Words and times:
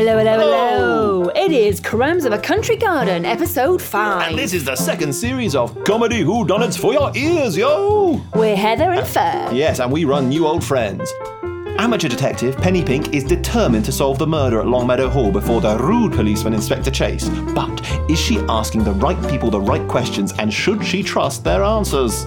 Hello, 0.00 0.16
hello, 0.16 0.30
Hello. 0.38 1.24
hello. 1.24 1.28
It 1.36 1.52
is 1.52 1.78
Crimes 1.78 2.24
of 2.24 2.32
a 2.32 2.38
Country 2.38 2.74
Garden, 2.74 3.26
episode 3.26 3.82
5. 3.82 4.30
And 4.30 4.38
this 4.38 4.54
is 4.54 4.64
the 4.64 4.74
second 4.74 5.12
series 5.12 5.54
of 5.54 5.84
Comedy 5.84 6.22
Who 6.22 6.46
Whodunits 6.46 6.80
for 6.80 6.94
your 6.94 7.14
ears, 7.14 7.54
yo! 7.54 8.18
We're 8.34 8.56
Heather 8.56 8.92
and 8.92 9.06
Fur. 9.06 9.50
Yes, 9.52 9.78
and 9.78 9.92
we 9.92 10.06
run 10.06 10.30
New 10.30 10.46
Old 10.46 10.64
Friends. 10.64 11.12
Amateur 11.80 12.08
detective 12.08 12.58
Penny 12.58 12.84
Pink 12.84 13.14
is 13.14 13.24
determined 13.24 13.86
to 13.86 13.90
solve 13.90 14.18
the 14.18 14.26
murder 14.26 14.60
at 14.60 14.66
Longmeadow 14.66 15.08
Hall 15.08 15.32
before 15.32 15.62
the 15.62 15.78
rude 15.78 16.12
policeman 16.12 16.52
Inspector 16.52 16.90
Chase. 16.90 17.26
But 17.54 17.80
is 18.10 18.20
she 18.20 18.36
asking 18.50 18.84
the 18.84 18.92
right 18.92 19.18
people 19.30 19.48
the 19.48 19.62
right 19.62 19.88
questions 19.88 20.34
and 20.38 20.52
should 20.52 20.84
she 20.84 21.02
trust 21.02 21.42
their 21.42 21.64
answers? 21.64 22.26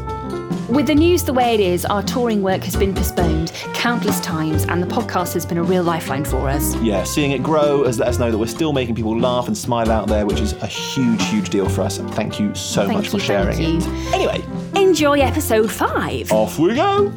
With 0.70 0.88
the 0.88 0.96
news 0.96 1.22
the 1.22 1.34
way 1.34 1.54
it 1.54 1.60
is, 1.60 1.86
our 1.86 2.02
touring 2.02 2.42
work 2.42 2.64
has 2.64 2.76
been 2.76 2.96
postponed 2.96 3.52
countless 3.76 4.20
times, 4.22 4.64
and 4.64 4.82
the 4.82 4.88
podcast 4.88 5.36
has 5.36 5.46
been 5.46 5.60
a 5.60 5.64
real 5.64 5.84
lifeline 5.84 6.26
for 6.26 6.50
us. 6.50 6.76
Yeah, 6.78 7.04
seeing 7.04 7.32
it 7.32 7.44
grow 7.44 7.84
has 7.84 8.00
let 8.00 8.08
us 8.08 8.18
know 8.18 8.32
that 8.32 8.38
we're 8.40 8.48
still 8.48 8.74
making 8.74 8.96
people 8.96 9.16
laugh 9.20 9.46
and 9.46 9.56
smile 9.56 9.92
out 9.92 10.08
there, 10.08 10.26
which 10.26 10.40
is 10.40 10.54
a 10.64 10.68
huge, 10.68 11.24
huge 11.28 11.50
deal 11.52 11.70
for 11.70 11.82
us. 11.82 12.00
Thank 12.00 12.40
you 12.40 12.56
so 12.56 12.88
Thank 12.88 12.98
much 12.98 13.10
for 13.10 13.20
sharing 13.20 13.56
thank 13.58 13.84
it. 13.84 13.88
you. 13.88 14.14
Anyway, 14.16 14.44
Enjoy 14.82 15.20
episode 15.20 15.70
5. 15.70 16.32
off 16.32 16.58
we 16.58 16.74
go! 16.74 17.14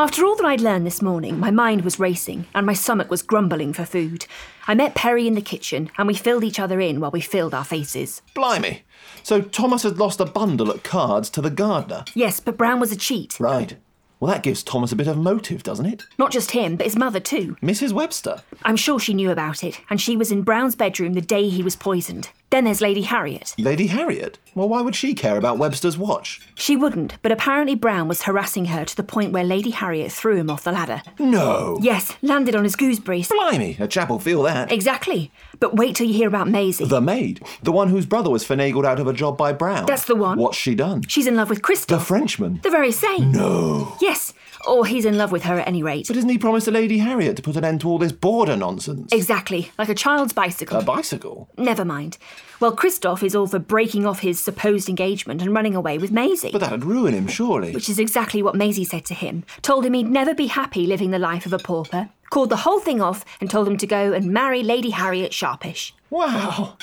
After 0.00 0.24
all 0.24 0.34
that 0.36 0.46
I'd 0.46 0.62
learned 0.62 0.86
this 0.86 1.02
morning, 1.02 1.38
my 1.38 1.50
mind 1.50 1.82
was 1.82 2.00
racing 2.00 2.46
and 2.54 2.64
my 2.64 2.72
stomach 2.72 3.10
was 3.10 3.20
grumbling 3.20 3.74
for 3.74 3.84
food. 3.84 4.24
I 4.66 4.74
met 4.74 4.94
Perry 4.94 5.26
in 5.26 5.34
the 5.34 5.42
kitchen 5.42 5.90
and 5.98 6.08
we 6.08 6.14
filled 6.14 6.42
each 6.42 6.58
other 6.58 6.80
in 6.80 7.00
while 7.00 7.10
we 7.10 7.20
filled 7.20 7.52
our 7.52 7.66
faces. 7.66 8.22
Blimey. 8.34 8.80
So 9.22 9.42
Thomas 9.42 9.82
had 9.82 9.98
lost 9.98 10.18
a 10.18 10.24
bundle 10.24 10.70
at 10.70 10.84
cards 10.84 11.28
to 11.28 11.42
the 11.42 11.50
gardener. 11.50 12.06
Yes, 12.14 12.40
but 12.40 12.56
Brown 12.56 12.80
was 12.80 12.92
a 12.92 12.96
cheat. 12.96 13.38
Right. 13.38 13.76
Well, 14.20 14.32
that 14.32 14.42
gives 14.42 14.62
Thomas 14.62 14.90
a 14.90 14.96
bit 14.96 15.06
of 15.06 15.18
motive, 15.18 15.62
doesn't 15.62 15.84
it? 15.84 16.04
Not 16.16 16.32
just 16.32 16.52
him, 16.52 16.76
but 16.76 16.86
his 16.86 16.96
mother 16.96 17.20
too. 17.20 17.58
Mrs. 17.62 17.92
Webster. 17.92 18.42
I'm 18.62 18.76
sure 18.76 18.98
she 18.98 19.12
knew 19.12 19.30
about 19.30 19.62
it, 19.62 19.82
and 19.90 20.00
she 20.00 20.16
was 20.16 20.32
in 20.32 20.42
Brown's 20.42 20.76
bedroom 20.76 21.12
the 21.12 21.20
day 21.20 21.46
he 21.50 21.62
was 21.62 21.76
poisoned. 21.76 22.30
Then 22.50 22.64
there's 22.64 22.80
Lady 22.80 23.02
Harriet. 23.02 23.54
Lady 23.58 23.86
Harriet. 23.86 24.38
Well, 24.56 24.68
why 24.68 24.82
would 24.82 24.96
she 24.96 25.14
care 25.14 25.36
about 25.36 25.56
Webster's 25.58 25.96
watch? 25.96 26.40
She 26.56 26.74
wouldn't, 26.74 27.14
but 27.22 27.30
apparently 27.30 27.76
Brown 27.76 28.08
was 28.08 28.22
harassing 28.22 28.64
her 28.66 28.84
to 28.84 28.96
the 28.96 29.04
point 29.04 29.32
where 29.32 29.44
Lady 29.44 29.70
Harriet 29.70 30.10
threw 30.10 30.34
him 30.34 30.50
off 30.50 30.64
the 30.64 30.72
ladder. 30.72 31.02
No. 31.20 31.78
Yes, 31.80 32.16
landed 32.22 32.56
on 32.56 32.64
his 32.64 32.74
gooseberries. 32.74 33.28
Blimey, 33.28 33.76
a 33.78 33.86
chap 33.86 34.08
will 34.10 34.18
feel 34.18 34.42
that. 34.42 34.72
Exactly. 34.72 35.30
But 35.60 35.76
wait 35.76 35.94
till 35.94 36.08
you 36.08 36.14
hear 36.14 36.26
about 36.26 36.48
Maisie. 36.48 36.86
The 36.86 37.00
maid. 37.00 37.40
The 37.62 37.70
one 37.70 37.88
whose 37.88 38.06
brother 38.06 38.30
was 38.30 38.44
finagled 38.44 38.84
out 38.84 38.98
of 38.98 39.06
a 39.06 39.12
job 39.12 39.38
by 39.38 39.52
Brown. 39.52 39.86
That's 39.86 40.06
the 40.06 40.16
one. 40.16 40.36
What's 40.36 40.58
she 40.58 40.74
done? 40.74 41.02
She's 41.02 41.28
in 41.28 41.36
love 41.36 41.50
with 41.50 41.62
Christian, 41.62 41.96
The 41.96 42.02
Frenchman. 42.04 42.58
The 42.64 42.70
very 42.70 42.90
same. 42.90 43.30
No. 43.30 43.96
Yes, 44.00 44.34
or 44.66 44.86
he's 44.86 45.04
in 45.04 45.16
love 45.18 45.32
with 45.32 45.44
her 45.44 45.58
at 45.58 45.68
any 45.68 45.82
rate. 45.82 46.06
But 46.08 46.16
isn't 46.16 46.28
he 46.30 46.38
promised 46.38 46.66
to 46.66 46.70
Lady 46.70 46.98
Harriet 46.98 47.36
to 47.36 47.42
put 47.42 47.56
an 47.56 47.64
end 47.64 47.80
to 47.82 47.88
all 47.88 47.98
this 47.98 48.12
border 48.12 48.56
nonsense? 48.56 49.12
Exactly, 49.12 49.70
like 49.78 49.88
a 49.88 49.94
child's 49.94 50.32
bicycle. 50.32 50.78
a 50.78 50.82
bicycle? 50.82 51.48
Never 51.56 51.84
mind. 51.84 52.18
Well, 52.60 52.72
Christoph 52.72 53.22
is 53.22 53.34
all 53.34 53.46
for 53.46 53.58
breaking 53.58 54.04
off 54.06 54.20
his 54.20 54.38
supposed 54.38 54.88
engagement 54.88 55.40
and 55.40 55.54
running 55.54 55.74
away 55.74 55.96
with 55.98 56.10
Maisie. 56.12 56.50
But 56.52 56.60
that'd 56.60 56.84
ruin 56.84 57.14
him, 57.14 57.26
surely. 57.26 57.72
Which 57.72 57.88
is 57.88 57.98
exactly 57.98 58.42
what 58.42 58.54
Maisie 58.54 58.84
said 58.84 59.04
to 59.06 59.14
him. 59.14 59.44
Told 59.62 59.86
him 59.86 59.94
he'd 59.94 60.10
never 60.10 60.34
be 60.34 60.46
happy 60.48 60.86
living 60.86 61.10
the 61.10 61.18
life 61.18 61.46
of 61.46 61.52
a 61.52 61.58
pauper. 61.58 62.10
Called 62.30 62.50
the 62.50 62.56
whole 62.56 62.78
thing 62.80 63.00
off 63.00 63.24
and 63.40 63.50
told 63.50 63.66
him 63.66 63.76
to 63.78 63.86
go 63.86 64.12
and 64.12 64.26
marry 64.30 64.62
Lady 64.62 64.90
Harriet 64.90 65.32
Sharpish. 65.32 65.94
Wow. 66.10 66.76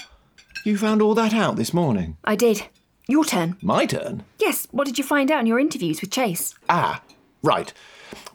You 0.66 0.78
found 0.78 1.02
all 1.02 1.14
that 1.16 1.34
out 1.34 1.56
this 1.56 1.74
morning? 1.74 2.18
I 2.26 2.36
did. 2.36 2.64
Your 3.08 3.24
turn. 3.24 3.56
My 3.62 3.86
turn? 3.86 4.24
Yes, 4.40 4.68
what 4.72 4.86
did 4.86 4.98
you 4.98 5.04
find 5.04 5.32
out 5.32 5.40
in 5.40 5.46
your 5.46 5.60
interviews 5.60 6.02
with 6.02 6.12
Chase? 6.12 6.54
Ah, 6.68 7.02
right. 7.48 7.74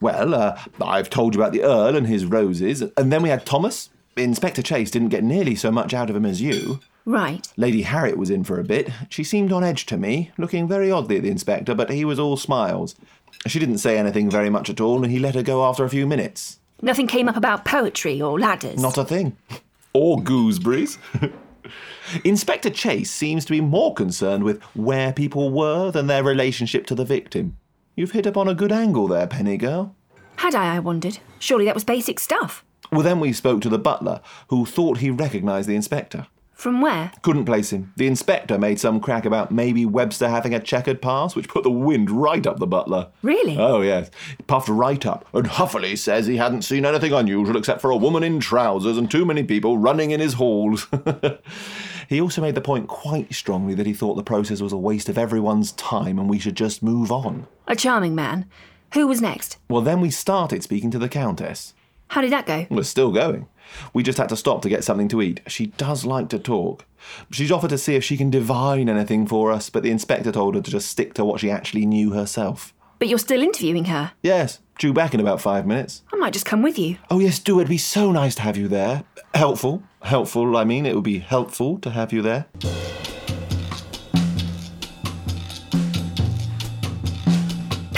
Well, 0.01 0.35
uh, 0.35 0.59
I've 0.83 1.11
told 1.11 1.35
you 1.35 1.41
about 1.41 1.53
the 1.53 1.63
Earl 1.63 1.97
and 1.97 2.07
his 2.07 2.25
roses, 2.25 2.83
and 2.97 3.13
then 3.13 3.23
we 3.23 3.29
had 3.29 3.47
Thomas. 3.47 3.91
Inspector 4.17 4.61
Chase 4.63 4.91
didn't 4.91 5.09
get 5.09 5.25
nearly 5.25 5.55
so 5.55 5.71
much 5.71 5.95
out 5.95 6.11
of 6.11 6.17
him 6.17 6.27
as 6.27 6.43
you. 6.43 6.81
Right. 7.05 7.47
Lady 7.57 7.83
Harriet 7.83 8.19
was 8.19 8.31
in 8.31 8.45
for 8.45 8.61
a 8.61 8.65
bit. 8.65 8.91
She 9.09 9.25
seemed 9.25 9.53
on 9.53 9.65
edge 9.65 9.87
to 9.87 9.97
me, 9.97 10.31
looking 10.37 10.69
very 10.69 10.91
oddly 10.91 11.17
at 11.17 11.23
the 11.23 11.31
inspector, 11.31 11.75
but 11.75 11.91
he 11.91 12.05
was 12.05 12.19
all 12.19 12.37
smiles. 12.37 12.95
She 13.47 13.59
didn't 13.59 13.79
say 13.79 13.99
anything 13.99 14.31
very 14.31 14.51
much 14.51 14.71
at 14.71 14.81
all, 14.81 15.03
and 15.03 15.11
he 15.11 15.19
let 15.19 15.35
her 15.35 15.43
go 15.43 15.65
after 15.65 15.85
a 15.85 15.91
few 15.91 16.07
minutes. 16.07 16.59
Nothing 16.81 17.07
came 17.07 17.29
up 17.29 17.37
about 17.37 17.65
poetry 17.65 18.21
or 18.21 18.39
ladders. 18.39 18.81
Not 18.81 18.99
a 18.99 19.05
thing. 19.05 19.37
Or 19.93 20.21
gooseberries. 20.23 20.99
Inspector 22.25 22.71
Chase 22.71 23.11
seems 23.11 23.45
to 23.45 23.53
be 23.53 23.61
more 23.61 23.95
concerned 23.95 24.45
with 24.45 24.63
where 24.75 25.13
people 25.13 25.51
were 25.51 25.91
than 25.91 26.07
their 26.07 26.25
relationship 26.25 26.87
to 26.87 26.95
the 26.95 27.05
victim. 27.05 27.57
You've 27.95 28.13
hit 28.13 28.27
upon 28.27 28.49
a 28.49 28.55
good 28.55 28.73
angle 28.73 29.07
there, 29.07 29.27
Penny 29.27 29.59
girl. 29.59 29.95
Had 30.37 30.55
I, 30.55 30.77
I 30.77 30.79
wondered? 30.79 31.19
Surely 31.39 31.67
that 31.67 31.75
was 31.75 31.85
basic 31.85 32.19
stuff. 32.19 32.65
Well, 32.91 33.03
then 33.03 33.21
we 33.21 33.33
spoke 33.33 33.61
to 33.63 33.69
the 33.69 33.79
butler, 33.79 34.21
who 34.49 34.65
thought 34.65 34.99
he 34.99 35.11
recognised 35.11 35.69
the 35.69 35.77
inspector. 35.77 36.27
From 36.63 36.81
where? 36.81 37.11
Couldn't 37.23 37.47
place 37.47 37.73
him. 37.73 37.93
The 37.97 38.07
inspector 38.07 38.57
made 38.57 38.79
some 38.79 39.01
crack 39.01 39.25
about 39.25 39.51
maybe 39.51 39.85
Webster 39.85 40.29
having 40.29 40.55
a 40.55 40.61
checkered 40.61 41.03
past, 41.03 41.35
which 41.35 41.49
put 41.49 41.65
the 41.65 41.73
wind 41.73 42.09
right 42.09 42.47
up 42.47 42.61
the 42.61 42.69
butler. 42.69 43.09
Really? 43.21 43.59
Oh, 43.59 43.81
yes. 43.81 44.13
He 44.39 44.45
puffed 44.45 44.69
right 44.69 45.05
up 45.05 45.27
and 45.35 45.49
huffily 45.49 45.97
says 45.97 46.29
he 46.29 46.37
hadn't 46.37 46.63
seen 46.63 46.87
anything 46.87 47.13
unusual 47.13 47.57
except 47.57 47.81
for 47.81 47.91
a 47.91 47.97
woman 47.97 48.23
in 48.23 48.39
trousers 48.39 48.97
and 48.97 49.11
too 49.11 49.25
many 49.25 49.43
people 49.43 49.77
running 49.77 50.13
in 50.13 50.21
his 50.21 50.35
halls. 50.35 50.87
he 52.09 52.21
also 52.21 52.41
made 52.41 52.55
the 52.55 52.61
point 52.61 52.87
quite 52.87 53.35
strongly 53.35 53.75
that 53.75 53.87
he 53.87 53.93
thought 53.93 54.15
the 54.15 54.23
process 54.23 54.61
was 54.61 54.73
a 54.73 54.77
waste 54.77 55.09
of 55.09 55.19
everyone's 55.19 55.73
time 55.73 56.17
and 56.17 56.31
we 56.31 56.39
should 56.39 56.57
just 56.57 56.81
move 56.81 57.11
on. 57.11 57.49
A 57.67 57.75
charming 57.75 58.15
man. 58.15 58.49
Who 58.95 59.09
was 59.09 59.21
next? 59.21 59.59
Well, 59.69 59.83
then 59.83 60.01
we 60.01 60.11
started 60.11 60.63
speaking 60.63 60.93
to 60.93 60.99
the 61.01 61.09
Countess. 61.09 61.75
How 62.13 62.21
did 62.21 62.33
that 62.33 62.45
go? 62.45 62.67
We're 62.69 62.83
still 62.83 63.11
going. 63.11 63.49
We 63.95 64.03
just 64.03 64.19
had 64.19 64.29
to 64.29 64.37
stop 64.37 64.61
to 64.61 64.69
get 64.69 64.85
something 64.85 65.09
to 65.09 65.23
eat. 65.23 65.41
She 65.47 65.69
does 65.69 66.05
like 66.05 66.29
to 66.29 66.39
talk. 66.39 66.85
She's 67.31 67.51
offered 67.51 67.71
to 67.71 67.79
see 67.79 67.95
if 67.95 68.05
she 68.05 68.19
can 68.19 68.29
divine 68.29 68.91
anything 68.91 69.27
for 69.27 69.51
us, 69.51 69.71
but 69.71 69.83
the 69.83 69.91
inspector 69.91 70.31
told 70.31 70.55
her 70.55 70.61
to 70.61 70.71
just 70.71 70.91
stick 70.91 71.15
to 71.15 71.25
what 71.25 71.41
she 71.41 71.51
actually 71.51 71.87
knew 71.87 72.13
herself. 72.13 72.75
But 72.99 73.09
you're 73.09 73.17
still 73.19 73.41
interviewing 73.43 73.87
her. 73.87 74.13
Yes, 74.23 74.59
due 74.79 74.93
back 74.93 75.15
in 75.15 75.21
about 75.21 75.41
five 75.41 75.67
minutes. 75.67 76.03
I 76.13 76.17
might 76.17 76.35
just 76.35 76.45
come 76.45 76.61
with 76.61 76.79
you. 76.79 76.99
Oh, 77.11 77.19
yes, 77.19 77.39
do. 77.39 77.61
It'd 77.61 77.71
be 77.71 77.79
so 77.79 78.13
nice 78.13 78.35
to 78.35 78.43
have 78.43 78.59
you 78.59 78.69
there. 78.69 79.05
Helpful. 79.33 79.83
Helpful, 80.03 80.55
I 80.55 80.65
mean, 80.65 80.85
it 80.85 80.95
would 80.95 81.05
be 81.05 81.21
helpful 81.21 81.79
to 81.79 81.89
have 81.89 82.13
you 82.13 82.21
there. 82.21 82.45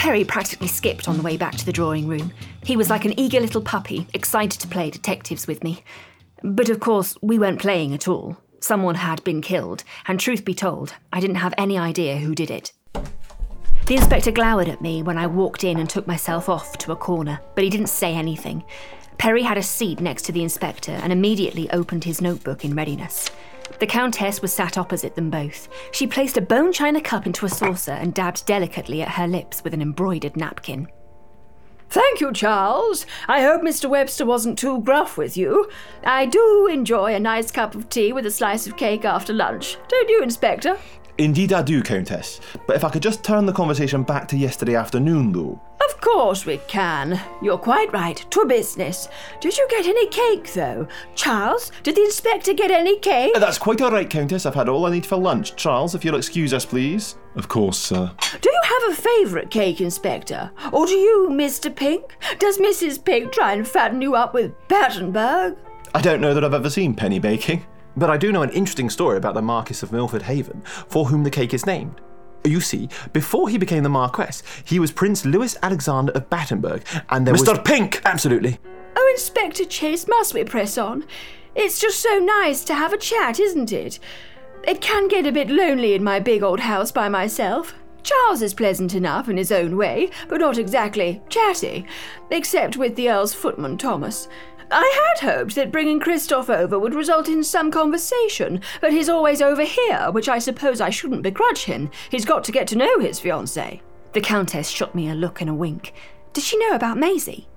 Perry 0.05 0.23
practically 0.23 0.67
skipped 0.67 1.07
on 1.07 1.17
the 1.17 1.23
way 1.23 1.35
back 1.35 1.55
to 1.55 1.65
the 1.65 1.73
drawing 1.73 2.07
room. 2.07 2.31
He 2.63 2.77
was 2.77 2.91
like 2.91 3.05
an 3.05 3.19
eager 3.19 3.39
little 3.39 3.59
puppy, 3.59 4.05
excited 4.13 4.61
to 4.61 4.67
play 4.67 4.91
detectives 4.91 5.47
with 5.47 5.63
me. 5.63 5.83
But 6.43 6.69
of 6.69 6.79
course, 6.79 7.17
we 7.23 7.39
weren't 7.39 7.59
playing 7.59 7.91
at 7.91 8.07
all. 8.07 8.37
Someone 8.59 8.93
had 8.93 9.23
been 9.23 9.41
killed, 9.41 9.83
and 10.07 10.19
truth 10.19 10.45
be 10.45 10.53
told, 10.53 10.93
I 11.11 11.19
didn't 11.19 11.37
have 11.37 11.55
any 11.57 11.75
idea 11.75 12.17
who 12.17 12.35
did 12.35 12.51
it. 12.51 12.71
The 13.87 13.95
inspector 13.95 14.29
glowered 14.29 14.69
at 14.69 14.79
me 14.79 15.01
when 15.01 15.17
I 15.17 15.25
walked 15.25 15.63
in 15.63 15.79
and 15.79 15.89
took 15.89 16.05
myself 16.05 16.49
off 16.49 16.77
to 16.77 16.91
a 16.91 16.95
corner, 16.95 17.39
but 17.55 17.63
he 17.63 17.71
didn't 17.71 17.87
say 17.87 18.13
anything. 18.13 18.63
Perry 19.17 19.41
had 19.41 19.57
a 19.57 19.63
seat 19.63 20.01
next 20.01 20.25
to 20.25 20.31
the 20.31 20.43
inspector 20.43 20.91
and 20.91 21.11
immediately 21.11 21.67
opened 21.71 22.03
his 22.03 22.21
notebook 22.21 22.63
in 22.63 22.75
readiness. 22.75 23.31
The 23.79 23.87
Countess 23.87 24.41
was 24.41 24.53
sat 24.53 24.77
opposite 24.77 25.15
them 25.15 25.29
both. 25.29 25.67
She 25.91 26.07
placed 26.07 26.37
a 26.37 26.41
bone 26.41 26.71
china 26.71 27.01
cup 27.01 27.25
into 27.25 27.45
a 27.45 27.49
saucer 27.49 27.91
and 27.91 28.13
dabbed 28.13 28.45
delicately 28.45 29.01
at 29.01 29.09
her 29.09 29.27
lips 29.27 29.63
with 29.63 29.73
an 29.73 29.81
embroidered 29.81 30.37
napkin. 30.37 30.87
Thank 31.89 32.19
you, 32.19 32.33
Charles. 32.33 33.05
I 33.27 33.41
hope 33.41 33.61
Mr. 33.61 33.89
Webster 33.89 34.25
wasn't 34.25 34.57
too 34.57 34.81
gruff 34.81 35.17
with 35.17 35.37
you. 35.37 35.69
I 36.03 36.25
do 36.25 36.67
enjoy 36.67 37.13
a 37.13 37.19
nice 37.19 37.51
cup 37.51 37.75
of 37.75 37.89
tea 37.89 38.11
with 38.11 38.25
a 38.25 38.31
slice 38.31 38.65
of 38.67 38.75
cake 38.75 39.05
after 39.05 39.33
lunch. 39.33 39.77
Don't 39.87 40.09
you, 40.09 40.23
Inspector? 40.23 40.77
Indeed, 41.17 41.53
I 41.53 41.61
do, 41.61 41.81
Countess. 41.81 42.41
But 42.67 42.75
if 42.75 42.83
I 42.83 42.89
could 42.89 43.01
just 43.01 43.23
turn 43.23 43.45
the 43.45 43.53
conversation 43.53 44.03
back 44.03 44.27
to 44.29 44.37
yesterday 44.37 44.75
afternoon, 44.75 45.31
though. 45.31 45.61
Of 45.87 46.01
course 46.01 46.45
we 46.45 46.57
can. 46.67 47.21
You're 47.41 47.57
quite 47.57 47.91
right. 47.93 48.17
To 48.31 48.45
business. 48.45 49.07
Did 49.39 49.57
you 49.57 49.65
get 49.69 49.85
any 49.85 50.07
cake, 50.07 50.51
though? 50.53 50.87
Charles, 51.15 51.71
did 51.83 51.95
the 51.95 52.03
inspector 52.03 52.53
get 52.53 52.69
any 52.69 52.99
cake? 52.99 53.31
Uh, 53.35 53.39
that's 53.39 53.57
quite 53.57 53.81
all 53.81 53.91
right, 53.91 54.09
Countess. 54.09 54.45
I've 54.45 54.55
had 54.55 54.67
all 54.67 54.85
I 54.85 54.91
need 54.91 55.05
for 55.05 55.15
lunch. 55.15 55.55
Charles, 55.55 55.95
if 55.95 56.03
you'll 56.03 56.15
excuse 56.17 56.53
us, 56.53 56.65
please. 56.65 57.15
Of 57.35 57.47
course, 57.47 57.77
sir. 57.77 58.11
Do 58.41 58.49
you 58.49 58.61
have 58.63 58.91
a 58.91 59.01
favourite 59.01 59.49
cake, 59.51 59.79
Inspector? 59.79 60.51
Or 60.73 60.85
do 60.85 60.93
you, 60.93 61.29
Mr. 61.31 61.73
Pink? 61.73 62.17
Does 62.39 62.57
Mrs. 62.57 63.03
Pink 63.03 63.31
try 63.31 63.53
and 63.53 63.65
fatten 63.67 64.01
you 64.01 64.15
up 64.15 64.33
with 64.33 64.53
Battenberg? 64.67 65.55
I 65.93 66.01
don't 66.01 66.19
know 66.19 66.33
that 66.33 66.43
I've 66.43 66.53
ever 66.53 66.69
seen 66.69 66.93
penny 66.93 67.19
baking, 67.19 67.65
but 67.97 68.09
I 68.09 68.17
do 68.17 68.31
know 68.31 68.41
an 68.41 68.49
interesting 68.51 68.89
story 68.89 69.17
about 69.17 69.33
the 69.33 69.41
Marquis 69.41 69.79
of 69.81 69.91
Milford 69.91 70.23
Haven, 70.23 70.61
for 70.61 71.05
whom 71.05 71.23
the 71.23 71.29
cake 71.29 71.53
is 71.53 71.65
named. 71.65 72.01
You 72.43 72.61
see, 72.61 72.89
before 73.11 73.49
he 73.49 73.57
became 73.57 73.83
the 73.83 73.89
Marquess, 73.89 74.43
he 74.63 74.79
was 74.79 74.91
Prince 74.91 75.25
Louis 75.25 75.57
Alexander 75.63 76.11
of 76.11 76.29
Battenberg, 76.29 76.83
and 77.09 77.25
there 77.25 77.33
was. 77.33 77.43
Mr. 77.43 77.63
Pink! 77.63 78.01
Absolutely. 78.05 78.59
Oh, 78.95 79.11
Inspector 79.15 79.65
Chase, 79.65 80.07
must 80.07 80.33
we 80.33 80.43
press 80.43 80.77
on? 80.77 81.05
It's 81.55 81.79
just 81.79 81.99
so 81.99 82.19
nice 82.19 82.63
to 82.65 82.75
have 82.75 82.93
a 82.93 82.97
chat, 82.97 83.39
isn't 83.39 83.71
it? 83.71 83.99
It 84.67 84.81
can 84.81 85.07
get 85.07 85.25
a 85.25 85.31
bit 85.31 85.49
lonely 85.49 85.93
in 85.93 86.03
my 86.03 86.19
big 86.19 86.43
old 86.43 86.59
house 86.59 86.91
by 86.91 87.09
myself. 87.09 87.73
Charles 88.03 88.41
is 88.43 88.53
pleasant 88.53 88.93
enough 88.93 89.27
in 89.29 89.37
his 89.37 89.51
own 89.51 89.77
way, 89.77 90.11
but 90.27 90.39
not 90.39 90.59
exactly 90.59 91.21
chatty, 91.29 91.85
except 92.29 92.77
with 92.77 92.95
the 92.95 93.09
Earl's 93.09 93.33
footman, 93.33 93.77
Thomas. 93.77 94.27
I 94.71 95.13
had 95.19 95.29
hoped 95.29 95.55
that 95.55 95.71
bringing 95.71 95.99
Christoph 95.99 96.49
over 96.49 96.79
would 96.79 96.95
result 96.95 97.29
in 97.29 97.43
some 97.43 97.71
conversation, 97.71 98.61
but 98.81 98.91
he's 98.91 99.09
always 99.09 99.41
over 99.41 99.63
here, 99.63 100.09
which 100.11 100.29
I 100.29 100.39
suppose 100.39 100.81
I 100.81 100.89
shouldn't 100.89 101.23
begrudge 101.23 101.65
him. 101.65 101.91
He's 102.09 102.25
got 102.25 102.43
to 102.45 102.51
get 102.51 102.67
to 102.69 102.77
know 102.77 102.99
his 102.99 103.19
fiancée. 103.19 103.81
The 104.13 104.21
Countess 104.21 104.69
shot 104.69 104.95
me 104.95 105.09
a 105.09 105.15
look 105.15 105.41
and 105.41 105.49
a 105.49 105.53
wink. 105.53 105.93
Does 106.33 106.45
she 106.45 106.57
know 106.57 106.71
about 106.71 106.97
Maisie? 106.97 107.47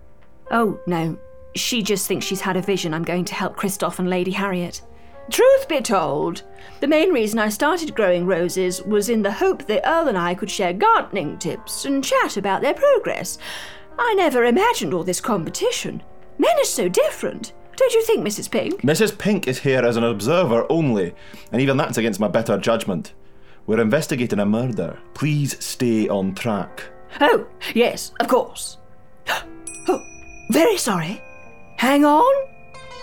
Oh, 0.51 0.81
no. 0.87 1.19
She 1.55 1.83
just 1.83 2.07
thinks 2.07 2.27
she's 2.27 2.41
had 2.41 2.57
a 2.57 2.63
vision 2.63 2.93
I'm 2.93 3.05
going 3.05 3.25
to 3.27 3.35
help 3.35 3.57
Christoph 3.57 3.99
and 3.99 4.11
Lady 4.11 4.33
Harriet. 4.33 4.83
Truth 5.31 5.69
be 5.69 5.81
told, 5.81 6.43
the 6.81 6.87
main 6.87 7.13
reason 7.13 7.39
I 7.39 7.51
started 7.51 7.95
growing 7.95 8.27
roses 8.27 8.83
was 8.83 9.09
in 9.09 9.23
the 9.23 9.33
hope 9.33 9.67
that 9.67 9.87
Earl 9.87 10.09
and 10.09 10.17
I 10.17 10.35
could 10.35 10.51
share 10.51 10.73
gardening 10.73 11.39
tips 11.39 11.85
and 11.85 12.03
chat 12.03 12.37
about 12.37 12.63
their 12.63 12.75
progress. 12.75 13.39
I 13.99 14.15
never 14.15 14.45
imagined 14.45 14.95
all 14.95 15.05
this 15.05 15.21
competition. 15.21 16.03
Men 16.39 16.51
are 16.59 16.65
so 16.65 16.89
different. 16.89 17.53
Don't 17.77 17.95
you 17.95 18.03
think, 18.05 18.27
Mrs. 18.27 18.51
Pink? 18.51 18.83
Mrs. 18.83 19.17
Pink 19.17 19.47
is 19.47 19.59
here 19.61 19.85
as 19.85 19.97
an 19.97 20.05
observer 20.05 20.67
only, 20.71 21.15
and 21.53 21.61
even 21.61 21.77
that's 21.77 21.99
against 21.99 22.19
my 22.21 22.29
better 22.29 22.59
judgment. 22.59 23.15
We're 23.67 23.81
investigating 23.81 24.41
a 24.41 24.47
murder. 24.47 24.99
Please 25.15 25.63
stay 25.65 26.09
on 26.09 26.35
track. 26.35 26.85
Oh, 27.21 27.47
yes, 27.75 28.13
of 28.21 28.29
course. 28.29 28.79
Oh, 29.91 30.03
very 30.51 30.77
sorry. 30.77 31.23
Hang 31.79 32.05
on. 32.05 32.47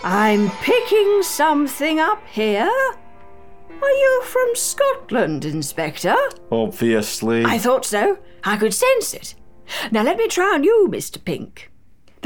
I'm 0.04 0.50
picking 0.62 1.20
something 1.22 1.98
up 1.98 2.22
here. 2.28 2.70
Are 3.82 3.90
you 3.90 4.22
from 4.24 4.54
Scotland, 4.54 5.44
Inspector? 5.44 6.14
Obviously. 6.52 7.44
I 7.44 7.58
thought 7.58 7.84
so. 7.84 8.18
I 8.44 8.56
could 8.56 8.72
sense 8.72 9.14
it. 9.14 9.34
Now 9.90 10.02
let 10.02 10.16
me 10.16 10.28
try 10.28 10.54
on 10.54 10.62
you, 10.62 10.88
Mr. 10.90 11.22
Pink. 11.24 11.72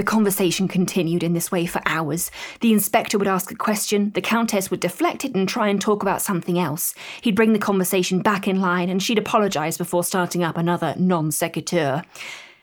The 0.00 0.04
conversation 0.04 0.66
continued 0.66 1.22
in 1.22 1.34
this 1.34 1.52
way 1.52 1.66
for 1.66 1.82
hours. 1.84 2.30
The 2.60 2.72
inspector 2.72 3.18
would 3.18 3.28
ask 3.28 3.50
a 3.50 3.54
question, 3.54 4.12
the 4.14 4.22
countess 4.22 4.70
would 4.70 4.80
deflect 4.80 5.26
it 5.26 5.34
and 5.34 5.46
try 5.46 5.68
and 5.68 5.78
talk 5.78 6.00
about 6.00 6.22
something 6.22 6.58
else. 6.58 6.94
He'd 7.20 7.36
bring 7.36 7.52
the 7.52 7.58
conversation 7.58 8.22
back 8.22 8.48
in 8.48 8.62
line, 8.62 8.88
and 8.88 9.02
she'd 9.02 9.18
apologise 9.18 9.76
before 9.76 10.02
starting 10.02 10.42
up 10.42 10.56
another 10.56 10.94
non 10.96 11.30
sequitur. 11.30 12.02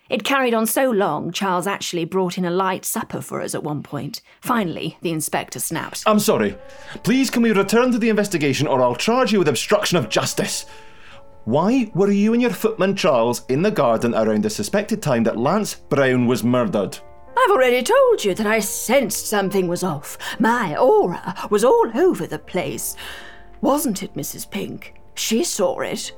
It 0.09 0.23
carried 0.23 0.55
on 0.55 0.65
so 0.65 0.89
long, 0.89 1.31
Charles 1.31 1.67
actually 1.67 2.05
brought 2.05 2.39
in 2.39 2.45
a 2.45 2.49
light 2.49 2.85
supper 2.85 3.21
for 3.21 3.39
us 3.39 3.53
at 3.53 3.63
one 3.63 3.83
point. 3.83 4.21
Finally, 4.41 4.97
the 5.03 5.11
inspector 5.11 5.59
snapped. 5.59 6.01
I'm 6.07 6.17
sorry. 6.17 6.57
Please 7.03 7.29
can 7.29 7.43
we 7.43 7.51
return 7.51 7.91
to 7.91 7.99
the 7.99 8.09
investigation 8.09 8.65
or 8.65 8.81
I'll 8.81 8.95
charge 8.95 9.31
you 9.31 9.37
with 9.37 9.47
obstruction 9.47 9.99
of 9.99 10.09
justice. 10.09 10.65
Why 11.45 11.91
were 11.93 12.09
you 12.09 12.33
and 12.33 12.41
your 12.41 12.51
footman 12.51 12.95
Charles 12.95 13.45
in 13.45 13.61
the 13.61 13.69
garden 13.69 14.15
around 14.15 14.43
the 14.43 14.49
suspected 14.49 15.03
time 15.03 15.23
that 15.25 15.37
Lance 15.37 15.75
Brown 15.75 16.25
was 16.25 16.43
murdered? 16.43 16.97
I've 17.37 17.51
already 17.51 17.83
told 17.83 18.23
you 18.23 18.33
that 18.33 18.47
I 18.47 18.59
sensed 18.59 19.27
something 19.27 19.67
was 19.67 19.83
off. 19.83 20.17
My 20.39 20.75
aura 20.75 21.35
was 21.51 21.63
all 21.63 21.91
over 21.95 22.25
the 22.25 22.39
place. 22.39 22.95
Wasn't 23.61 24.01
it, 24.01 24.15
Mrs. 24.15 24.49
Pink? 24.49 24.95
She 25.13 25.43
saw 25.43 25.79
it. 25.81 26.13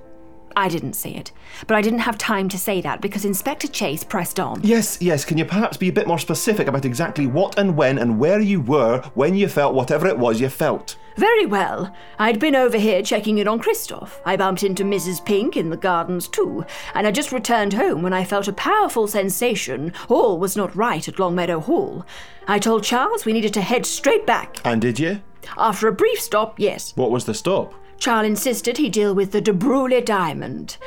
I 0.60 0.68
didn't 0.68 0.92
see 0.92 1.12
it, 1.12 1.32
but 1.68 1.78
I 1.78 1.82
didn't 1.82 2.00
have 2.00 2.18
time 2.18 2.50
to 2.50 2.58
say 2.58 2.82
that 2.82 3.00
because 3.00 3.24
Inspector 3.24 3.70
Chase 3.70 4.04
pressed 4.04 4.42
on. 4.42 4.60
Yes, 4.62 4.98
yes. 5.00 5.24
Can 5.24 5.38
you 5.38 5.46
perhaps 5.46 5.78
be 5.78 5.88
a 5.88 5.94
bit 5.94 6.06
more 6.06 6.20
specific 6.20 6.68
about 6.68 6.84
exactly 6.84 7.28
what 7.28 7.58
and 7.58 7.78
when 7.78 7.98
and 7.98 8.20
where 8.20 8.42
you 8.42 8.60
were 8.60 9.02
when 9.14 9.36
you 9.36 9.48
felt 9.48 9.74
whatever 9.74 10.06
it 10.06 10.20
was 10.20 10.42
you 10.42 10.50
felt? 10.50 10.98
Very 11.16 11.46
well. 11.46 11.96
I'd 12.20 12.42
been 12.42 12.58
over 12.58 12.78
here 12.78 13.02
checking 13.02 13.38
in 13.38 13.48
on 13.48 13.60
Christoph. 13.60 14.20
I 14.26 14.36
bumped 14.36 14.64
into 14.64 14.84
Mrs. 14.84 15.24
Pink 15.24 15.56
in 15.56 15.70
the 15.70 15.78
gardens 15.78 16.28
too, 16.28 16.66
and 16.94 17.08
I 17.08 17.12
just 17.12 17.32
returned 17.32 17.72
home 17.72 18.02
when 18.02 18.12
I 18.12 18.26
felt 18.26 18.50
a 18.50 18.54
powerful 18.54 19.08
sensation 19.08 19.94
all 20.10 20.40
was 20.40 20.58
not 20.58 20.76
right 20.76 21.08
at 21.08 21.20
Longmeadow 21.20 21.62
Hall. 21.62 22.06
I 22.50 22.60
told 22.60 22.84
Charles 22.84 23.24
we 23.24 23.32
needed 23.32 23.54
to 23.54 23.62
head 23.62 23.86
straight 23.86 24.26
back. 24.26 24.58
And 24.66 24.82
did 24.82 25.00
you? 25.00 25.22
After 25.58 25.88
a 25.88 25.94
brief 25.94 26.20
stop, 26.20 26.60
yes. 26.60 26.92
What 26.98 27.12
was 27.12 27.24
the 27.24 27.34
stop? 27.34 27.74
Charles 28.00 28.28
insisted 28.28 28.78
he 28.78 28.90
deal 28.90 29.14
with 29.14 29.32
the 29.32 29.42
De 29.42 29.52
Bruley 29.52 30.04
diamond. 30.04 30.78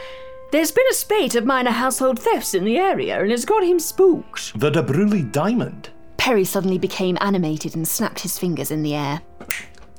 There's 0.51 0.73
been 0.73 0.87
a 0.91 0.95
spate 0.95 1.35
of 1.35 1.45
minor 1.45 1.71
household 1.71 2.19
thefts 2.19 2.55
in 2.55 2.65
the 2.65 2.79
area, 2.79 3.23
and 3.23 3.31
it's 3.31 3.45
got 3.45 3.65
him 3.65 3.79
spooked. 3.79 4.59
The 4.59 4.71
De 4.71 4.83
Bruley 4.83 5.31
diamond? 5.31 5.91
Perry 6.17 6.45
suddenly 6.45 6.79
became 6.79 7.19
animated 7.21 7.75
and 7.75 7.87
snapped 7.87 8.21
his 8.21 8.39
fingers 8.39 8.71
in 8.71 8.83
the 8.83 8.95
air. 8.95 9.21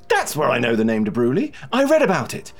That's 0.10 0.36
where 0.36 0.50
I 0.50 0.60
know 0.60 0.76
the 0.76 0.86
name 0.86 1.04
De 1.04 1.12
Bruley. 1.12 1.54
I 1.72 1.84
read 1.84 2.02
about 2.02 2.34
it. 2.34 2.54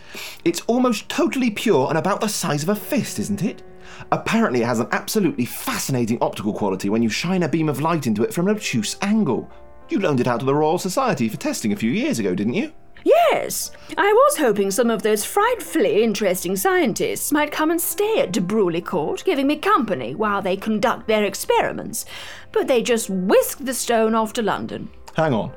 It's 0.44 0.62
almost 0.62 1.10
totally 1.10 1.50
pure 1.52 1.88
and 1.90 1.98
about 1.98 2.22
the 2.22 2.28
size 2.28 2.64
of 2.64 2.70
a 2.70 2.76
fist, 2.76 3.20
isn't 3.20 3.44
it? 3.44 3.64
Apparently, 4.12 4.62
it 4.62 4.66
has 4.66 4.80
an 4.80 4.88
absolutely 4.92 5.46
fascinating 5.46 6.18
optical 6.22 6.54
quality 6.54 6.90
when 6.90 7.04
you 7.04 7.10
shine 7.10 7.44
a 7.44 7.50
beam 7.50 7.70
of 7.70 7.82
light 7.82 8.08
into 8.08 8.24
it 8.24 8.34
from 8.34 8.48
an 8.48 8.56
obtuse 8.56 8.98
angle. 9.02 9.50
You 9.90 10.00
loaned 10.00 10.20
it 10.20 10.28
out 10.28 10.40
to 10.40 10.46
the 10.46 10.56
Royal 10.56 10.78
Society 10.78 11.30
for 11.30 11.38
testing 11.38 11.74
a 11.74 11.78
few 11.78 11.92
years 11.92 12.20
ago, 12.20 12.34
didn't 12.36 12.56
you? 12.56 12.74
Yes, 13.04 13.72
I 13.98 14.12
was 14.14 14.38
hoping 14.38 14.72
some 14.72 14.90
of 14.90 15.04
those 15.04 15.26
frightfully 15.26 16.04
interesting 16.04 16.56
scientists 16.56 17.32
might 17.32 17.52
come 17.52 17.72
and 17.72 17.82
stay 17.82 18.20
at 18.22 18.32
De 18.32 18.40
Bruley 18.40 18.84
Court, 18.84 19.24
giving 19.26 19.48
me 19.48 19.58
company 19.58 20.16
while 20.16 20.42
they 20.42 20.56
conduct 20.56 21.08
their 21.08 21.24
experiments. 21.24 22.06
But 22.52 22.68
they 22.68 22.82
just 22.82 23.10
whisked 23.10 23.66
the 23.66 23.74
stone 23.74 24.16
off 24.16 24.34
to 24.34 24.42
London. 24.42 24.90
Hang 25.16 25.34
on. 25.34 25.54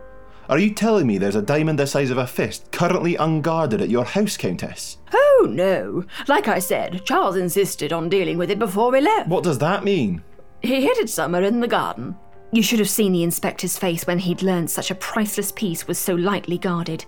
Are 0.49 0.59
you 0.59 0.75
telling 0.75 1.07
me 1.07 1.19
there's 1.19 1.35
a 1.35 1.43
diamond 1.43 1.79
the 1.79 1.87
size 1.87 2.11
of 2.11 2.19
a 2.19 2.27
fist 2.27 2.71
currently 2.71 3.17
unguarded 3.17 3.81
at 3.81 3.89
your 3.89 4.05
house, 4.05 4.37
Countess? 4.37 4.99
Oh, 5.13 5.49
no. 5.51 6.05
Like 6.29 6.47
I 6.47 6.61
said, 6.61 7.05
Charles 7.05 7.37
insisted 7.37 7.93
on 7.93 8.09
dealing 8.09 8.39
with 8.39 8.51
it 8.51 8.59
before 8.59 8.93
we 8.93 9.01
left. 9.01 9.29
What 9.29 9.43
does 9.43 9.59
that 9.59 9.83
mean? 9.83 10.23
He 10.63 10.83
hid 10.83 10.99
it 10.99 11.11
somewhere 11.11 11.43
in 11.43 11.61
the 11.61 11.69
garden. 11.69 12.17
You 12.53 12.63
should 12.63 12.79
have 12.79 12.89
seen 12.89 13.13
the 13.13 13.25
inspector's 13.25 13.77
face 13.77 14.07
when 14.07 14.21
he'd 14.21 14.41
learned 14.41 14.71
such 14.71 14.91
a 14.91 14.95
priceless 14.95 15.51
piece 15.51 15.89
was 15.89 15.99
so 15.99 16.15
lightly 16.15 16.59
guarded. 16.59 17.05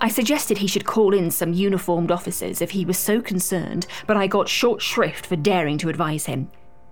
I 0.00 0.08
suggested 0.08 0.58
he 0.58 0.66
should 0.66 0.84
call 0.84 1.12
in 1.12 1.30
some 1.30 1.52
uniformed 1.52 2.10
officers 2.10 2.62
if 2.62 2.70
he 2.70 2.84
was 2.84 2.98
so 2.98 3.20
concerned, 3.20 3.86
but 4.06 4.16
I 4.16 4.26
got 4.26 4.48
short 4.48 4.80
shrift 4.80 5.26
for 5.26 5.36
daring 5.36 5.78
to 5.78 5.88
advise 5.88 6.26
him. 6.26 6.50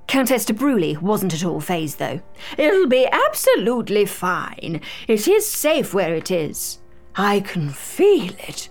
Countess 0.08 0.44
de 0.44 0.52
Bruley 0.52 1.00
wasn't 1.00 1.34
at 1.34 1.44
all 1.44 1.60
phased, 1.60 1.98
though. 1.98 2.20
It'll 2.56 2.86
be 2.86 3.06
absolutely 3.10 4.06
fine. 4.06 4.80
It 5.08 5.26
is 5.26 5.50
safe 5.50 5.92
where 5.92 6.14
it 6.14 6.30
is. 6.30 6.80
I 7.16 7.40
can 7.40 7.70
feel 7.70 8.32
it. 8.38 8.68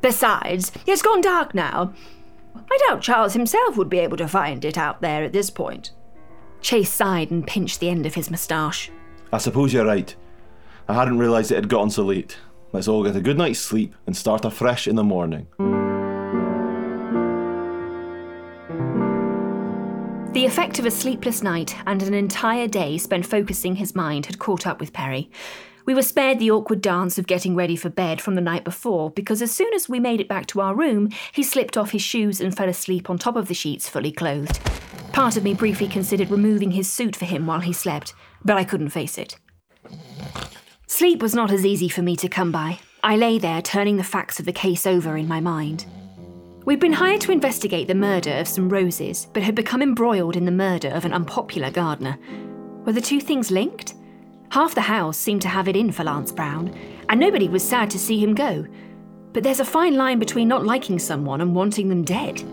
Besides, 0.00 0.72
it's 0.86 1.02
gone 1.02 1.20
dark 1.20 1.54
now. 1.54 1.92
I 2.56 2.78
doubt 2.88 3.02
Charles 3.02 3.34
himself 3.34 3.76
would 3.76 3.88
be 3.88 4.00
able 4.00 4.16
to 4.16 4.26
find 4.28 4.64
it 4.64 4.76
out 4.78 5.00
there 5.00 5.22
at 5.22 5.32
this 5.32 5.50
point. 5.50 5.92
Chase 6.60 6.90
sighed 6.92 7.30
and 7.30 7.46
pinched 7.46 7.80
the 7.80 7.88
end 7.88 8.06
of 8.06 8.14
his 8.14 8.30
moustache. 8.30 8.90
I 9.32 9.38
suppose 9.38 9.72
you're 9.72 9.86
right. 9.86 10.14
I 10.88 10.94
hadn't 10.94 11.18
realised 11.18 11.52
it 11.52 11.56
had 11.56 11.68
gotten 11.68 11.90
so 11.90 12.04
late. 12.04 12.38
Let's 12.72 12.88
all 12.88 13.04
get 13.04 13.16
a 13.16 13.20
good 13.20 13.36
night's 13.36 13.58
sleep 13.58 13.94
and 14.06 14.16
start 14.16 14.46
afresh 14.46 14.88
in 14.88 14.96
the 14.96 15.04
morning. 15.04 15.46
The 20.32 20.46
effect 20.46 20.78
of 20.78 20.86
a 20.86 20.90
sleepless 20.90 21.42
night 21.42 21.76
and 21.86 22.02
an 22.02 22.14
entire 22.14 22.66
day 22.66 22.96
spent 22.96 23.26
focusing 23.26 23.76
his 23.76 23.94
mind 23.94 24.24
had 24.24 24.38
caught 24.38 24.66
up 24.66 24.80
with 24.80 24.94
Perry. 24.94 25.30
We 25.84 25.94
were 25.94 26.02
spared 26.02 26.38
the 26.38 26.50
awkward 26.50 26.80
dance 26.80 27.18
of 27.18 27.26
getting 27.26 27.54
ready 27.54 27.76
for 27.76 27.90
bed 27.90 28.22
from 28.22 28.36
the 28.36 28.40
night 28.40 28.64
before 28.64 29.10
because 29.10 29.42
as 29.42 29.50
soon 29.50 29.74
as 29.74 29.90
we 29.90 30.00
made 30.00 30.20
it 30.20 30.28
back 30.28 30.46
to 30.46 30.62
our 30.62 30.74
room, 30.74 31.10
he 31.32 31.42
slipped 31.42 31.76
off 31.76 31.90
his 31.90 32.02
shoes 32.02 32.40
and 32.40 32.56
fell 32.56 32.68
asleep 32.68 33.10
on 33.10 33.18
top 33.18 33.36
of 33.36 33.48
the 33.48 33.54
sheets 33.54 33.88
fully 33.88 34.12
clothed. 34.12 34.58
Part 35.12 35.36
of 35.36 35.44
me 35.44 35.52
briefly 35.52 35.88
considered 35.88 36.30
removing 36.30 36.70
his 36.70 36.90
suit 36.90 37.16
for 37.16 37.26
him 37.26 37.46
while 37.46 37.60
he 37.60 37.74
slept, 37.74 38.14
but 38.42 38.56
I 38.56 38.64
couldn't 38.64 38.90
face 38.90 39.18
it. 39.18 39.36
Sleep 40.92 41.22
was 41.22 41.34
not 41.34 41.50
as 41.50 41.64
easy 41.64 41.88
for 41.88 42.02
me 42.02 42.16
to 42.16 42.28
come 42.28 42.52
by. 42.52 42.78
I 43.02 43.16
lay 43.16 43.38
there 43.38 43.62
turning 43.62 43.96
the 43.96 44.04
facts 44.04 44.38
of 44.38 44.44
the 44.44 44.52
case 44.52 44.86
over 44.86 45.16
in 45.16 45.26
my 45.26 45.40
mind. 45.40 45.86
We'd 46.66 46.80
been 46.80 46.92
hired 46.92 47.22
to 47.22 47.32
investigate 47.32 47.88
the 47.88 47.94
murder 47.94 48.32
of 48.32 48.46
some 48.46 48.68
roses, 48.68 49.26
but 49.32 49.42
had 49.42 49.54
become 49.54 49.80
embroiled 49.80 50.36
in 50.36 50.44
the 50.44 50.50
murder 50.50 50.90
of 50.90 51.06
an 51.06 51.14
unpopular 51.14 51.70
gardener. 51.70 52.18
Were 52.84 52.92
the 52.92 53.00
two 53.00 53.22
things 53.22 53.50
linked? 53.50 53.94
Half 54.50 54.74
the 54.74 54.82
house 54.82 55.16
seemed 55.16 55.40
to 55.42 55.48
have 55.48 55.66
it 55.66 55.76
in 55.76 55.92
for 55.92 56.04
Lance 56.04 56.30
Brown, 56.30 56.76
and 57.08 57.18
nobody 57.18 57.48
was 57.48 57.66
sad 57.66 57.88
to 57.88 57.98
see 57.98 58.18
him 58.18 58.34
go. 58.34 58.66
But 59.32 59.44
there's 59.44 59.60
a 59.60 59.64
fine 59.64 59.96
line 59.96 60.18
between 60.18 60.46
not 60.46 60.66
liking 60.66 60.98
someone 60.98 61.40
and 61.40 61.54
wanting 61.54 61.88
them 61.88 62.04
dead. 62.04 62.44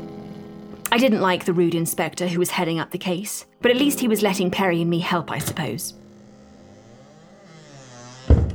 I 0.94 0.98
didn't 0.98 1.20
like 1.20 1.44
the 1.44 1.52
rude 1.52 1.76
inspector 1.76 2.30
who 2.30 2.40
was 2.40 2.52
heading 2.52 2.80
up 2.80 2.92
the 2.92 2.98
case, 2.98 3.46
but 3.62 3.70
at 3.70 3.78
least 3.78 4.00
he 4.00 4.08
was 4.08 4.22
letting 4.22 4.50
Perry 4.50 4.80
and 4.80 4.90
me 4.90 5.00
help, 5.00 5.30
I 5.30 5.40
suppose. 5.40 5.94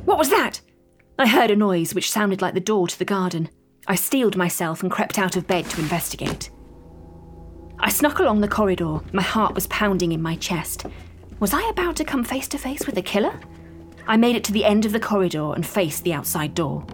What 0.04 0.18
was 0.18 0.30
that? 0.30 0.60
I 1.18 1.26
heard 1.26 1.50
a 1.50 1.56
noise 1.56 1.94
which 1.94 2.10
sounded 2.10 2.42
like 2.42 2.54
the 2.54 2.60
door 2.60 2.88
to 2.88 2.98
the 2.98 3.04
garden. 3.04 3.48
I 3.86 3.94
steeled 3.94 4.36
myself 4.36 4.82
and 4.82 4.90
crept 4.90 5.18
out 5.18 5.36
of 5.36 5.46
bed 5.46 5.64
to 5.70 5.80
investigate. 5.80 6.50
I 7.78 7.90
snuck 7.90 8.18
along 8.18 8.40
the 8.40 8.48
corridor, 8.48 9.00
my 9.12 9.22
heart 9.22 9.54
was 9.54 9.66
pounding 9.68 10.12
in 10.12 10.22
my 10.22 10.36
chest. 10.36 10.86
Was 11.40 11.52
I 11.52 11.68
about 11.68 11.96
to 11.96 12.04
come 12.04 12.24
face 12.24 12.48
to 12.48 12.58
face 12.58 12.86
with 12.86 12.96
a 12.96 13.02
killer? 13.02 13.38
I 14.06 14.16
made 14.16 14.36
it 14.36 14.44
to 14.44 14.52
the 14.52 14.64
end 14.64 14.84
of 14.84 14.92
the 14.92 15.00
corridor 15.00 15.54
and 15.54 15.66
faced 15.66 16.04
the 16.04 16.12
outside 16.12 16.54
door. 16.54 16.84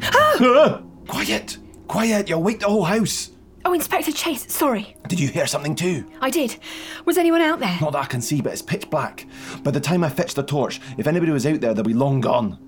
Quiet! 1.08 1.58
Quiet, 1.88 2.28
you'll 2.28 2.42
wake 2.42 2.60
the 2.60 2.68
whole 2.68 2.84
house. 2.84 3.30
Oh, 3.64 3.74
Inspector 3.74 4.10
Chase, 4.12 4.50
sorry. 4.52 4.96
Did 5.08 5.20
you 5.20 5.28
hear 5.28 5.46
something 5.46 5.74
too? 5.74 6.10
I 6.20 6.30
did. 6.30 6.56
Was 7.04 7.18
anyone 7.18 7.42
out 7.42 7.60
there? 7.60 7.76
Not 7.80 7.92
that 7.92 8.04
I 8.04 8.06
can 8.06 8.22
see, 8.22 8.40
but 8.40 8.52
it's 8.52 8.62
pitch 8.62 8.88
black. 8.88 9.26
By 9.62 9.70
the 9.70 9.80
time 9.80 10.02
I 10.02 10.08
fetch 10.08 10.34
the 10.34 10.42
torch, 10.42 10.80
if 10.96 11.06
anybody 11.06 11.30
was 11.30 11.46
out 11.46 11.60
there, 11.60 11.74
they'll 11.74 11.84
be 11.84 11.92
long 11.92 12.20
gone. 12.20 12.58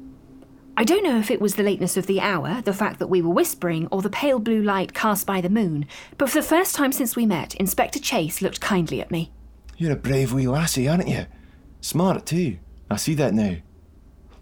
I 0.77 0.85
don't 0.85 1.05
know 1.05 1.19
if 1.19 1.31
it 1.31 1.41
was 1.41 1.55
the 1.55 1.63
lateness 1.63 1.97
of 1.97 2.07
the 2.07 2.21
hour, 2.21 2.63
the 2.63 2.73
fact 2.73 2.99
that 2.99 3.09
we 3.09 3.23
were 3.23 3.33
whispering, 3.33 3.89
or 3.91 4.03
the 4.03 4.11
pale 4.11 4.39
blue 4.39 4.63
light 4.63 4.95
cast 4.95 5.27
by 5.27 5.41
the 5.41 5.51
moon, 5.51 5.87
but 6.19 6.29
for 6.31 6.41
the 6.41 6.47
first 6.47 6.75
time 6.75 6.93
since 6.93 7.15
we 7.15 7.27
met, 7.27 7.55
Inspector 7.57 7.99
Chase 8.01 8.41
looked 8.41 8.61
kindly 8.61 9.01
at 9.01 9.11
me. 9.11 9.33
You're 9.77 9.93
a 9.93 9.97
brave 9.97 10.33
wee 10.33 10.49
lassie, 10.49 10.89
aren't 10.89 11.09
you? 11.09 11.27
Smart 11.81 12.25
too. 12.25 12.59
I 12.91 12.97
see 12.97 13.15
that 13.15 13.35
now. 13.35 13.57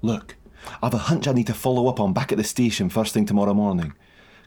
Look, 0.02 0.36
I've 0.82 0.94
a 0.94 0.98
hunch 0.98 1.26
I 1.26 1.32
need 1.32 1.46
to 1.48 1.54
follow 1.54 1.88
up 1.88 1.98
on 2.00 2.12
back 2.12 2.30
at 2.32 2.38
the 2.38 2.44
station 2.44 2.90
first 2.90 3.12
thing 3.14 3.26
tomorrow 3.26 3.54
morning. 3.54 3.92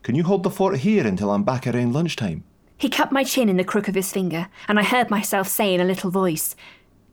Can 0.03 0.15
you 0.15 0.24
hold 0.24 0.43
the 0.43 0.50
fort 0.50 0.79
here 0.79 1.07
until 1.07 1.31
I'm 1.31 1.43
back 1.43 1.65
around 1.65 1.93
lunchtime? 1.93 2.43
He 2.77 2.89
cut 2.89 3.13
my 3.13 3.24
chin 3.24 3.48
in 3.48 3.55
the 3.55 3.63
crook 3.63 3.88
of 3.88 3.95
his 3.95 4.12
finger, 4.12 4.50
and 4.67 4.77
I 4.77 4.83
heard 4.83 5.10
myself 5.10 5.48
say 5.48 5.74
in 5.74 5.79
a 5.79 5.86
little 5.86 6.12
voice, 6.12 6.57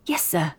Yes, 0.06 0.24
sir. 0.24 0.54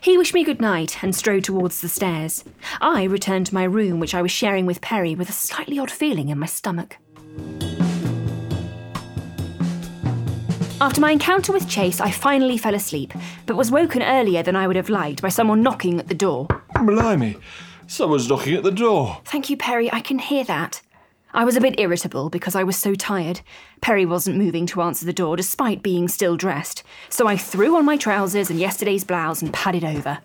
He 0.00 0.18
wished 0.18 0.34
me 0.34 0.42
good 0.42 0.60
night 0.60 1.04
and 1.04 1.14
strode 1.14 1.44
towards 1.44 1.80
the 1.80 1.88
stairs. 1.88 2.44
I 2.80 3.04
returned 3.04 3.46
to 3.46 3.54
my 3.54 3.62
room, 3.62 4.00
which 4.00 4.16
I 4.16 4.22
was 4.22 4.32
sharing 4.32 4.66
with 4.66 4.80
Perry, 4.80 5.14
with 5.14 5.28
a 5.28 5.32
slightly 5.32 5.78
odd 5.78 5.92
feeling 5.92 6.28
in 6.28 6.40
my 6.40 6.46
stomach. 6.46 6.96
After 10.80 11.00
my 11.00 11.12
encounter 11.12 11.52
with 11.52 11.68
Chase, 11.68 12.00
I 12.00 12.10
finally 12.10 12.58
fell 12.58 12.74
asleep, 12.74 13.14
but 13.46 13.56
was 13.56 13.70
woken 13.70 14.02
earlier 14.02 14.42
than 14.42 14.56
I 14.56 14.66
would 14.66 14.76
have 14.76 14.88
liked 14.88 15.22
by 15.22 15.28
someone 15.28 15.62
knocking 15.62 16.00
at 16.00 16.08
the 16.08 16.14
door. 16.14 16.48
Blimey, 16.74 17.36
someone's 17.86 18.28
knocking 18.28 18.54
at 18.54 18.64
the 18.64 18.72
door. 18.72 19.20
Thank 19.24 19.50
you, 19.50 19.56
Perry, 19.56 19.92
I 19.92 20.00
can 20.00 20.18
hear 20.18 20.42
that. 20.44 20.82
I 21.34 21.44
was 21.44 21.56
a 21.56 21.60
bit 21.60 21.80
irritable 21.80 22.30
because 22.30 22.54
I 22.54 22.62
was 22.62 22.76
so 22.76 22.94
tired. 22.94 23.40
Perry 23.80 24.06
wasn't 24.06 24.38
moving 24.38 24.66
to 24.66 24.80
answer 24.80 25.04
the 25.04 25.12
door 25.12 25.36
despite 25.36 25.82
being 25.82 26.06
still 26.06 26.36
dressed, 26.36 26.84
so 27.08 27.26
I 27.26 27.36
threw 27.36 27.76
on 27.76 27.84
my 27.84 27.96
trousers 27.96 28.50
and 28.50 28.60
yesterday's 28.60 29.02
blouse 29.02 29.42
and 29.42 29.52
padded 29.52 29.82
over. 29.84 30.18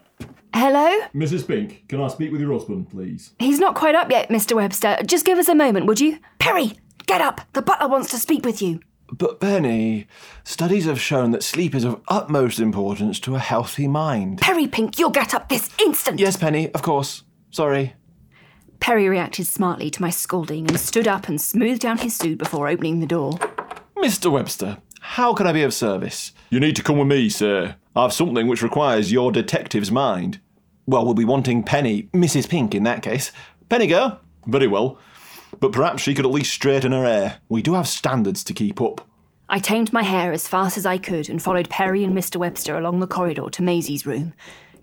Hello? 0.53 1.07
Mrs. 1.15 1.47
Pink, 1.47 1.87
can 1.87 1.99
I 1.99 2.09
speak 2.09 2.31
with 2.31 2.41
your 2.41 2.53
husband, 2.53 2.91
please? 2.91 3.33
He's 3.39 3.59
not 3.59 3.73
quite 3.73 3.95
up 3.95 4.11
yet, 4.11 4.29
Mr. 4.29 4.55
Webster. 4.55 4.97
Just 5.03 5.25
give 5.25 5.39
us 5.39 5.49
a 5.49 5.55
moment, 5.55 5.87
would 5.87 5.99
you? 5.99 6.19
Perry, 6.37 6.73
get 7.07 7.21
up! 7.21 7.41
The 7.53 7.63
butler 7.63 7.87
wants 7.87 8.11
to 8.11 8.17
speak 8.17 8.45
with 8.45 8.61
you. 8.61 8.79
But 9.11 9.39
Penny, 9.39 10.05
studies 10.43 10.85
have 10.85 11.01
shown 11.01 11.31
that 11.31 11.41
sleep 11.41 11.73
is 11.73 11.85
of 11.85 12.01
utmost 12.07 12.59
importance 12.59 13.19
to 13.21 13.33
a 13.33 13.39
healthy 13.39 13.87
mind. 13.87 14.41
Perry 14.41 14.67
Pink, 14.67 14.99
you'll 14.99 15.09
get 15.09 15.33
up 15.33 15.49
this 15.49 15.71
instant! 15.81 16.19
Yes, 16.19 16.37
Penny, 16.37 16.69
of 16.73 16.83
course. 16.83 17.23
Sorry. 17.49 17.95
Perry 18.79 19.07
reacted 19.07 19.47
smartly 19.47 19.89
to 19.91 20.01
my 20.01 20.09
scolding 20.09 20.67
and 20.67 20.79
stood 20.79 21.07
up 21.07 21.27
and 21.27 21.39
smoothed 21.39 21.81
down 21.81 21.97
his 21.97 22.15
suit 22.15 22.37
before 22.37 22.67
opening 22.67 22.99
the 22.99 23.05
door. 23.05 23.33
Mr. 23.97 24.31
Webster, 24.31 24.77
how 25.01 25.33
can 25.33 25.47
I 25.47 25.51
be 25.51 25.63
of 25.63 25.73
service? 25.73 26.31
You 26.49 26.59
need 26.59 26.75
to 26.77 26.83
come 26.83 26.97
with 26.97 27.07
me, 27.07 27.29
sir. 27.29 27.75
I've 27.95 28.13
something 28.13 28.47
which 28.47 28.63
requires 28.63 29.11
your 29.11 29.31
detective's 29.31 29.91
mind. 29.91 30.39
Well, 30.87 31.05
we'll 31.05 31.13
be 31.13 31.25
wanting 31.25 31.63
Penny, 31.63 32.03
Mrs. 32.13 32.49
Pink 32.49 32.73
in 32.73 32.83
that 32.83 33.03
case. 33.03 33.31
Penny 33.67 33.87
girl? 33.87 34.21
Very 34.47 34.67
well. 34.67 34.97
But 35.59 35.71
perhaps 35.71 36.01
she 36.01 36.13
could 36.13 36.25
at 36.25 36.31
least 36.31 36.53
straighten 36.53 36.91
her 36.91 37.03
hair. 37.03 37.39
We 37.49 37.61
do 37.61 37.73
have 37.73 37.87
standards 37.87 38.43
to 38.45 38.53
keep 38.53 38.81
up. 38.81 39.05
I 39.49 39.59
tamed 39.59 39.91
my 39.91 40.03
hair 40.03 40.31
as 40.31 40.47
fast 40.47 40.77
as 40.77 40.85
I 40.85 40.97
could 40.97 41.27
and 41.27 41.41
followed 41.41 41.69
Perry 41.69 42.03
and 42.03 42.15
Mr. 42.15 42.37
Webster 42.37 42.77
along 42.77 42.99
the 42.99 43.07
corridor 43.07 43.49
to 43.49 43.63
Maisie's 43.63 44.05
room. 44.05 44.33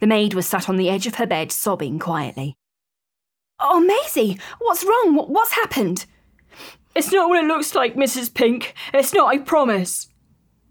The 0.00 0.06
maid 0.06 0.34
was 0.34 0.46
sat 0.46 0.68
on 0.68 0.76
the 0.76 0.90
edge 0.90 1.06
of 1.06 1.14
her 1.14 1.26
bed, 1.26 1.50
sobbing 1.52 1.98
quietly. 1.98 2.56
Oh, 3.58 3.80
Maisie, 3.80 4.38
what's 4.58 4.84
wrong? 4.84 5.14
What's 5.14 5.52
happened? 5.52 6.04
It's 6.94 7.12
not 7.12 7.28
what 7.28 7.42
it 7.42 7.48
looks 7.48 7.74
like, 7.74 7.94
Mrs. 7.94 8.32
Pink. 8.32 8.74
It's 8.92 9.14
not, 9.14 9.28
I 9.28 9.38
promise. 9.38 10.08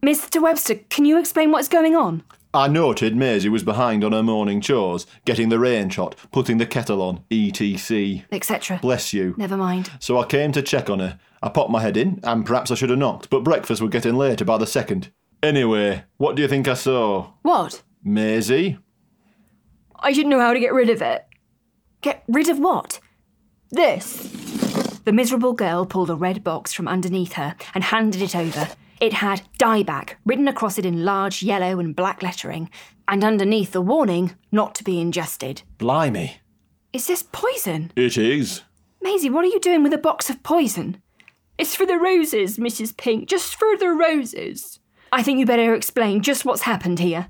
Mr. 0.04 0.42
Webster, 0.42 0.76
can 0.90 1.06
you 1.06 1.20
explain 1.20 1.52
what's 1.52 1.68
going 1.68 1.96
on? 1.96 2.24
I 2.54 2.68
noted 2.68 3.18
Maisie 3.18 3.50
was 3.50 3.64
behind 3.64 4.04
on 4.04 4.12
her 4.12 4.24
morning 4.24 4.62
chores, 4.62 5.08
getting 5.26 5.50
the 5.50 5.60
rain 5.60 5.90
shot, 5.90 6.16
putting 6.32 6.58
the 6.58 6.66
kettle 6.66 7.02
on, 7.02 7.24
etc. 7.32 8.24
Etc. 8.32 8.80
Bless 8.82 9.14
you. 9.14 9.34
Never 9.38 9.58
mind. 9.58 9.92
So 10.00 10.20
I 10.20 10.26
came 10.26 10.52
to 10.54 10.62
check 10.62 10.90
on 10.90 11.00
her. 11.00 11.20
I 11.42 11.50
popped 11.50 11.72
my 11.72 11.82
head 11.82 11.98
in, 11.98 12.20
and 12.24 12.46
perhaps 12.46 12.72
I 12.72 12.76
should 12.76 12.92
have 12.92 13.00
knocked, 13.00 13.30
but 13.30 13.44
breakfast 13.44 13.82
was 13.82 13.92
getting 13.92 14.16
later 14.16 14.46
by 14.46 14.58
the 14.58 14.68
second. 14.68 15.12
Anyway, 15.44 16.04
what 16.18 16.36
do 16.36 16.44
you 16.44 16.48
think 16.48 16.68
I 16.68 16.76
saw? 16.76 17.32
What? 17.42 17.84
Maisie? 18.04 18.78
I 20.00 20.14
didn't 20.14 20.30
know 20.30 20.40
how 20.40 20.54
to 20.54 20.60
get 20.60 20.74
rid 20.74 20.90
of 20.90 21.02
it. 21.02 21.26
Get 22.06 22.24
rid 22.28 22.50
of 22.50 22.60
what? 22.60 23.00
This. 23.72 24.30
The 25.06 25.12
miserable 25.12 25.54
girl 25.54 25.88
pulled 25.88 26.12
a 26.12 26.16
red 26.16 26.44
box 26.44 26.72
from 26.72 26.88
underneath 26.88 27.34
her 27.34 27.56
and 27.74 27.84
handed 27.84 28.22
it 28.22 28.36
over. 28.36 28.68
It 29.00 29.14
had 29.14 29.42
dieback 29.58 30.14
written 30.24 30.48
across 30.48 30.78
it 30.78 30.86
in 30.86 31.04
large 31.04 31.42
yellow 31.42 31.80
and 31.80 31.96
black 31.96 32.22
lettering, 32.22 32.70
and 33.08 33.24
underneath 33.24 33.72
the 33.72 33.82
warning 33.82 34.36
not 34.52 34.76
to 34.76 34.84
be 34.84 35.02
ingested. 35.02 35.64
Blimey. 35.80 36.42
Is 36.94 37.08
this 37.08 37.24
poison? 37.24 37.92
It 37.96 38.20
is. 38.20 38.62
Maisie, 39.02 39.32
what 39.32 39.44
are 39.44 39.48
you 39.48 39.60
doing 39.60 39.82
with 39.82 39.92
a 39.92 39.98
box 39.98 40.30
of 40.30 40.44
poison? 40.44 41.02
It's 41.58 41.76
for 41.76 41.88
the 41.88 41.98
roses, 41.98 42.60
Mrs. 42.60 42.96
Pink. 42.96 43.28
Just 43.28 43.56
for 43.56 43.76
the 43.78 43.90
roses. 43.90 44.80
I 45.12 45.24
think 45.24 45.40
you 45.40 45.48
better 45.48 45.74
explain 45.74 46.22
just 46.22 46.46
what's 46.46 46.62
happened 46.62 47.00
here. 47.00 47.30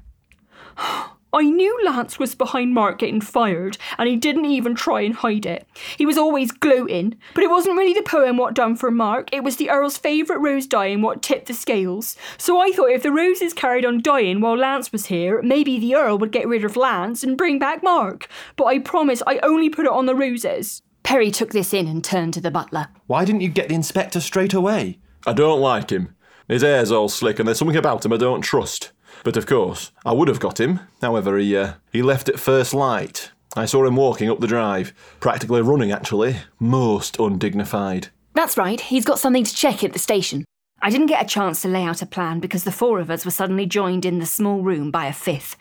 I 1.35 1.43
knew 1.43 1.77
Lance 1.83 2.17
was 2.17 2.33
behind 2.33 2.73
Mark 2.73 2.99
getting 2.99 3.19
fired, 3.19 3.77
and 3.97 4.07
he 4.07 4.15
didn't 4.15 4.45
even 4.45 4.73
try 4.73 5.01
and 5.01 5.13
hide 5.13 5.45
it. 5.45 5.67
He 5.97 6.05
was 6.05 6.17
always 6.17 6.49
gloating, 6.53 7.17
but 7.33 7.43
it 7.43 7.49
wasn't 7.49 7.77
really 7.77 7.91
the 7.91 8.03
poem 8.03 8.37
what 8.37 8.53
done 8.53 8.77
for 8.77 8.89
Mark, 8.89 9.27
it 9.33 9.43
was 9.43 9.57
the 9.57 9.69
Earl's 9.69 9.97
favourite 9.97 10.39
rose 10.39 10.65
dying 10.65 11.01
what 11.01 11.21
tipped 11.21 11.47
the 11.47 11.53
scales. 11.53 12.15
So 12.37 12.61
I 12.61 12.71
thought 12.71 12.91
if 12.91 13.03
the 13.03 13.11
roses 13.11 13.51
carried 13.51 13.83
on 13.83 14.01
dying 14.01 14.39
while 14.39 14.57
Lance 14.57 14.93
was 14.93 15.07
here, 15.07 15.41
maybe 15.41 15.77
the 15.77 15.95
Earl 15.95 16.17
would 16.19 16.31
get 16.31 16.47
rid 16.47 16.63
of 16.63 16.77
Lance 16.77 17.21
and 17.21 17.37
bring 17.37 17.59
back 17.59 17.83
Mark. 17.83 18.29
But 18.55 18.67
I 18.67 18.79
promise 18.79 19.21
I 19.27 19.39
only 19.43 19.69
put 19.69 19.85
it 19.85 19.91
on 19.91 20.05
the 20.05 20.15
roses. 20.15 20.83
Perry 21.03 21.31
took 21.31 21.51
this 21.51 21.73
in 21.73 21.85
and 21.85 22.01
turned 22.01 22.33
to 22.35 22.41
the 22.41 22.49
butler. 22.49 22.87
Why 23.07 23.25
didn't 23.25 23.41
you 23.41 23.49
get 23.49 23.67
the 23.67 23.75
inspector 23.75 24.21
straight 24.21 24.53
away? 24.53 24.99
I 25.27 25.33
don't 25.33 25.59
like 25.59 25.89
him. 25.89 26.15
His 26.47 26.61
hair's 26.61 26.93
all 26.93 27.09
slick, 27.09 27.39
and 27.39 27.47
there's 27.47 27.59
something 27.59 27.75
about 27.75 28.05
him 28.05 28.13
I 28.13 28.17
don't 28.17 28.41
trust. 28.41 28.93
But 29.25 29.37
of 29.37 29.47
course, 29.47 29.91
I 30.05 30.13
would 30.13 30.27
have 30.27 30.39
got 30.39 30.59
him. 30.59 30.81
However, 31.01 31.39
he, 31.39 31.57
uh, 31.57 31.73
he 31.91 32.03
left 32.03 32.29
at 32.29 32.39
first 32.39 32.75
light. 32.75 33.31
I 33.55 33.65
saw 33.65 33.83
him 33.83 33.95
walking 33.95 34.29
up 34.29 34.39
the 34.39 34.45
drive, 34.45 34.93
practically 35.19 35.63
running 35.63 35.91
actually, 35.91 36.37
most 36.59 37.17
undignified. 37.17 38.09
That's 38.35 38.55
right, 38.55 38.79
he's 38.79 39.03
got 39.03 39.17
something 39.17 39.43
to 39.43 39.55
check 39.55 39.83
at 39.83 39.93
the 39.93 39.99
station. 39.99 40.45
I 40.79 40.91
didn't 40.91 41.07
get 41.07 41.23
a 41.23 41.27
chance 41.27 41.63
to 41.63 41.67
lay 41.67 41.83
out 41.83 42.03
a 42.03 42.05
plan 42.05 42.39
because 42.39 42.65
the 42.65 42.71
four 42.71 42.99
of 42.99 43.09
us 43.09 43.25
were 43.25 43.31
suddenly 43.31 43.65
joined 43.65 44.05
in 44.05 44.19
the 44.19 44.27
small 44.27 44.61
room 44.61 44.91
by 44.91 45.07
a 45.07 45.13
fifth. 45.13 45.55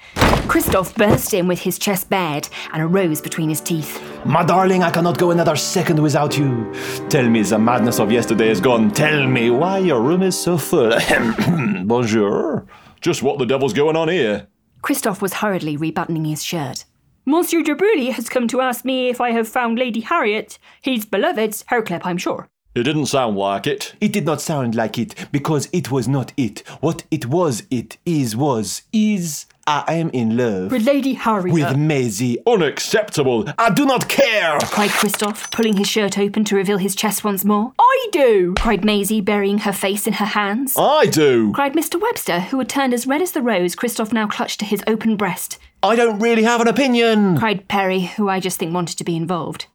Christoph 0.47 0.95
burst 0.97 1.33
in 1.33 1.49
with 1.49 1.61
his 1.61 1.79
chest 1.79 2.11
bared 2.11 2.47
and 2.75 2.83
a 2.83 2.87
rose 2.87 3.23
between 3.23 3.49
his 3.49 3.63
teeth. 3.63 4.03
My 4.27 4.45
darling, 4.45 4.83
I 4.83 4.91
cannot 4.91 5.17
go 5.17 5.31
another 5.31 5.57
second 5.57 6.03
without 6.03 6.37
you. 6.37 6.71
Tell 7.09 7.31
me 7.31 7.41
the 7.41 7.59
madness 7.59 7.99
of 7.99 8.13
yesterday 8.13 8.51
is 8.51 8.61
gone. 8.61 8.91
Tell 8.91 9.27
me 9.27 9.49
why 9.49 9.79
your 9.79 10.03
room 10.03 10.23
is 10.23 10.39
so 10.39 10.59
full. 10.59 10.93
Bonjour. 11.85 12.67
Just 13.05 13.23
what 13.23 13.39
the 13.39 13.45
devil's 13.45 13.75
going 13.75 13.97
on 13.97 14.09
here? 14.09 14.47
Christoph 14.81 15.21
was 15.21 15.35
hurriedly 15.35 15.77
rebuttoning 15.77 16.25
his 16.25 16.43
shirt. 16.43 16.87
Monsieur 17.27 17.63
de 17.63 17.75
Bruley 17.75 18.11
has 18.11 18.31
come 18.31 18.49
to 18.49 18.63
ask 18.63 18.83
me 18.83 19.11
if 19.11 19.21
I 19.21 19.31
have 19.33 19.47
found 19.47 19.79
Lady 19.79 20.01
Harriet, 20.01 20.59
his 20.81 21.05
beloved's 21.05 21.65
Herclep, 21.65 22.01
I'm 22.07 22.17
sure. 22.17 22.49
It 22.75 22.85
didn't 22.85 23.05
sound 23.05 23.37
like 23.37 23.67
it. 23.67 23.95
It 24.01 24.15
did 24.15 24.25
not 24.25 24.41
sound 24.41 24.75
like 24.75 24.97
it 24.97 25.15
because 25.31 25.69
it 25.71 25.91
was 25.91 26.09
not 26.09 26.33
it. 26.39 26.61
What 26.81 27.05
it 27.11 27.27
was, 27.27 27.65
it 27.71 27.99
is, 28.07 28.35
was, 28.35 28.85
is. 28.91 29.45
I 29.67 29.95
am 29.95 30.11
in 30.11 30.37
love 30.37 30.71
With 30.73 30.87
Lady 30.87 31.15
Harriet. 31.15 31.55
with 31.55 31.65
uh, 31.65 31.77
Maisie. 31.77 32.39
Unacceptable. 32.47 33.47
I 33.59 33.71
do 33.71 33.87
not 33.87 34.09
care. 34.09 34.59
cried 34.61 34.91
Christoph, 34.91 35.51
pulling 35.51 35.77
his 35.77 35.89
shirt 35.89 36.19
open 36.19 36.45
to 36.45 36.57
reveal 36.57 36.79
his 36.79 36.95
chest 36.95 37.25
once 37.25 37.45
more. 37.45 37.73
I 37.79 38.09
do! 38.13 38.55
cried 38.59 38.85
Maisie, 38.85 39.21
burying 39.23 39.59
her 39.59 39.73
face 39.73 40.07
in 40.07 40.15
her 40.15 40.25
hands. 40.27 40.77
I 40.79 41.07
do. 41.07 41.53
cried 41.53 41.73
Mr. 41.73 42.01
Webster, 42.01 42.41
who 42.41 42.59
had 42.59 42.69
turned 42.69 42.93
as 42.93 43.07
red 43.07 43.23
as 43.23 43.33
the 43.33 43.43
rose 43.43 43.75
Christoph 43.75 44.13
now 44.13 44.27
clutched 44.27 44.61
to 44.61 44.67
his 44.67 44.85
open 44.87 45.17
breast. 45.17 45.59
I 45.83 45.97
don't 45.97 46.19
really 46.19 46.43
have 46.45 46.61
an 46.61 46.69
opinion. 46.69 47.39
cried 47.39 47.69
Perry, 47.69 48.01
who 48.03 48.29
I 48.29 48.41
just 48.41 48.59
think 48.59 48.75
wanted 48.75 48.99
to 48.99 49.05
be 49.05 49.17
involved. 49.17 49.67